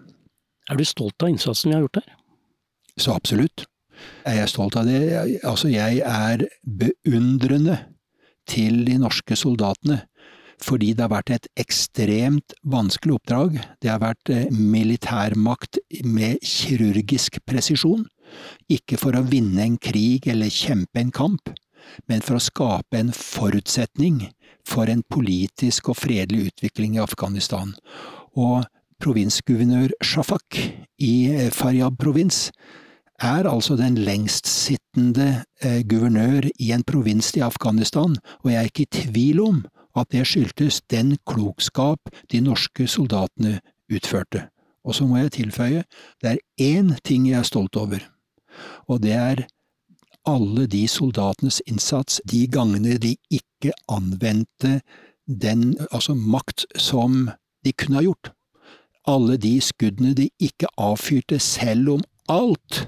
Er 0.73 0.81
du 0.81 0.85
stolt 0.89 1.21
av 1.21 1.29
innsatsen 1.29 1.69
vi 1.69 1.77
har 1.77 1.85
gjort 1.85 1.99
der? 2.01 2.09
Så 2.97 3.13
absolutt. 3.13 3.67
Er 4.25 4.39
jeg 4.41 4.49
stolt 4.55 4.81
av 4.81 4.89
det? 4.89 5.03
Altså, 5.45 5.69
jeg 5.69 6.01
er 6.09 6.47
beundrende 6.65 7.77
til 8.53 8.83
de 8.87 8.99
norske 9.01 9.37
soldatene, 9.39 10.03
fordi 10.63 10.93
det 10.95 11.07
har 11.07 11.13
vært 11.13 11.33
et 11.35 11.49
ekstremt 11.59 12.55
vanskelig 12.63 13.17
oppdrag. 13.17 13.57
Det 13.83 13.91
har 13.91 14.03
vært 14.03 14.31
eh, 14.31 14.51
militærmakt 14.53 15.81
med 16.07 16.43
kirurgisk 16.47 17.41
presisjon, 17.49 18.07
ikke 18.71 19.01
for 19.01 19.17
å 19.19 19.25
vinne 19.27 19.65
en 19.65 19.81
krig 19.83 20.29
eller 20.31 20.53
kjempe 20.53 21.03
en 21.03 21.11
kamp, 21.15 21.51
men 22.09 22.23
for 22.25 22.39
å 22.39 22.45
skape 22.45 23.01
en 23.01 23.11
forutsetning 23.17 24.29
for 24.69 24.91
en 24.91 25.03
politisk 25.11 25.91
og 25.91 25.99
fredelig 25.99 26.53
utvikling 26.53 26.97
i 26.97 27.03
Afghanistan. 27.03 27.75
Og 28.39 28.63
provinsguvernør 29.03 29.97
Shafak 30.05 30.61
i 31.03 31.15
eh, 31.33 31.51
Faryab 31.51 31.99
provins 31.99 32.51
er 33.23 33.47
altså 33.47 33.77
den 33.79 33.97
lengstsittende 34.03 35.45
eh, 35.63 35.83
guvernør 35.89 36.49
i 36.59 36.73
en 36.75 36.83
provins 36.83 37.31
i 37.37 37.43
Afghanistan, 37.45 38.17
og 38.43 38.51
jeg 38.51 38.59
er 38.59 38.71
ikke 38.71 38.87
i 38.87 38.95
tvil 38.99 39.41
om 39.41 39.61
at 39.97 40.11
det 40.13 40.27
skyldtes 40.27 40.81
den 40.91 41.17
klokskap 41.29 42.11
de 42.33 42.41
norske 42.41 42.89
soldatene 42.89 43.61
utførte. 43.93 44.49
Og 44.85 44.97
så 44.99 45.07
må 45.07 45.21
jeg 45.21 45.33
tilføye, 45.39 45.85
det 46.23 46.31
er 46.33 46.43
én 46.59 46.97
ting 47.05 47.29
jeg 47.29 47.39
er 47.39 47.47
stolt 47.47 47.77
over, 47.77 48.03
og 48.89 49.03
det 49.03 49.13
er 49.13 49.45
alle 50.27 50.67
de 50.67 50.87
soldatenes 50.89 51.61
innsats 51.67 52.21
de 52.31 52.47
gangene 52.47 52.99
de 52.99 53.17
ikke 53.31 53.73
anvendte 53.91 54.81
den 55.27 55.77
altså 55.91 56.15
makt 56.15 56.67
som 56.79 57.31
de 57.65 57.73
kunne 57.73 57.99
ha 58.01 58.07
gjort. 58.07 58.33
Alle 59.07 59.37
de 59.37 59.61
skuddene 59.61 60.15
de 60.15 60.29
ikke 60.41 60.71
avfyrte 60.79 61.39
selv 61.43 61.97
om 61.97 62.05
alt 62.31 62.87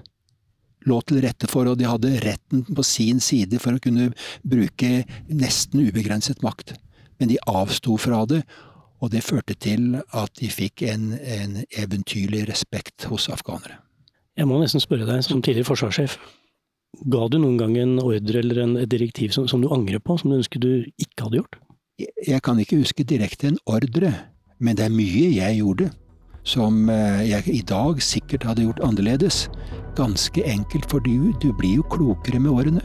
lå 0.89 1.01
til 1.09 1.23
rette 1.25 1.49
for, 1.51 1.69
og 1.71 1.79
de 1.81 1.89
hadde 1.89 2.13
retten 2.25 2.65
på 2.69 2.85
sin 2.87 3.21
side 3.23 3.61
for 3.63 3.77
å 3.77 3.83
kunne 3.83 4.11
bruke 4.43 5.05
nesten 5.31 5.85
ubegrenset 5.87 6.45
makt. 6.45 6.77
Men 7.21 7.31
de 7.31 7.41
avsto 7.49 7.97
fra 8.01 8.25
det, 8.29 8.43
og 9.03 9.13
det 9.13 9.25
førte 9.25 9.57
til 9.61 9.99
at 10.17 10.33
de 10.41 10.49
fikk 10.53 10.85
en, 10.89 11.13
en 11.19 11.59
eventyrlig 11.81 12.45
respekt 12.49 13.07
hos 13.11 13.29
afghanere. 13.33 13.81
Jeg 14.35 14.49
må 14.51 14.59
nesten 14.59 14.83
spørre 14.83 15.07
deg, 15.07 15.23
som 15.23 15.43
tidligere 15.45 15.69
forsvarssjef, 15.69 16.17
ga 17.11 17.27
du 17.31 17.39
noen 17.43 17.59
gang 17.59 17.77
en 17.79 17.99
ordre 18.03 18.41
eller 18.41 18.63
en, 18.65 18.77
et 18.81 18.91
direktiv 18.91 19.35
som, 19.35 19.47
som, 19.51 19.63
du 19.63 19.71
angrer 19.75 20.03
på, 20.03 20.17
som 20.19 20.31
du 20.31 20.39
ønsker 20.39 20.63
du 20.63 20.71
ikke 21.01 21.27
hadde 21.27 21.41
gjort? 21.43 21.59
Jeg, 22.01 22.15
jeg 22.27 22.43
kan 22.47 22.59
ikke 22.59 22.81
huske 22.81 23.07
direkte 23.07 23.51
en 23.51 23.61
ordre, 23.71 24.13
men 24.59 24.79
det 24.79 24.89
er 24.89 24.95
mye 24.95 25.29
jeg 25.35 25.61
gjorde 25.61 25.91
som 26.45 26.89
eh, 26.93 27.25
jeg 27.31 27.49
i 27.49 27.63
dag 27.67 28.03
sikkert 28.03 28.45
hadde 28.49 28.67
gjort 28.67 28.83
annerledes. 28.85 29.49
Ganske 29.99 30.45
enkelt 30.45 30.87
fordi 30.91 31.17
du 31.43 31.51
blir 31.57 31.81
jo 31.81 31.89
klokere 31.91 32.41
med 32.43 32.53
årene. 32.53 32.85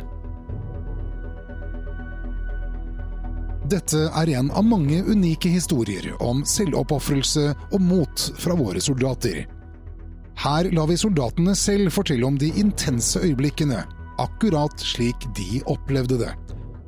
Dette 3.70 4.08
er 4.18 4.32
en 4.34 4.50
av 4.58 4.66
mange 4.66 5.04
unike 5.06 5.52
historier 5.54 6.08
om 6.26 6.42
selvoppofrelse 6.48 7.52
og 7.70 7.82
mot 7.86 8.24
fra 8.42 8.56
våre 8.58 8.82
soldater. 8.82 9.44
Her 10.40 10.70
lar 10.74 10.88
vi 10.90 10.98
soldatene 10.98 11.54
selv 11.58 11.92
fortelle 11.94 12.26
om 12.26 12.38
de 12.40 12.50
intense 12.58 13.20
øyeblikkene, 13.20 13.84
akkurat 14.18 14.82
slik 14.82 15.28
de 15.38 15.62
opplevde 15.70 16.18
det. 16.24 16.32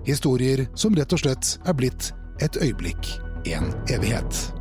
Historier 0.08 0.66
som 0.74 0.96
rett 0.98 1.14
og 1.14 1.22
slett 1.22 1.54
er 1.68 1.78
blitt 1.78 2.10
et 2.42 2.58
øyeblikk, 2.64 3.12
en 3.52 3.70
evighet. 3.92 4.61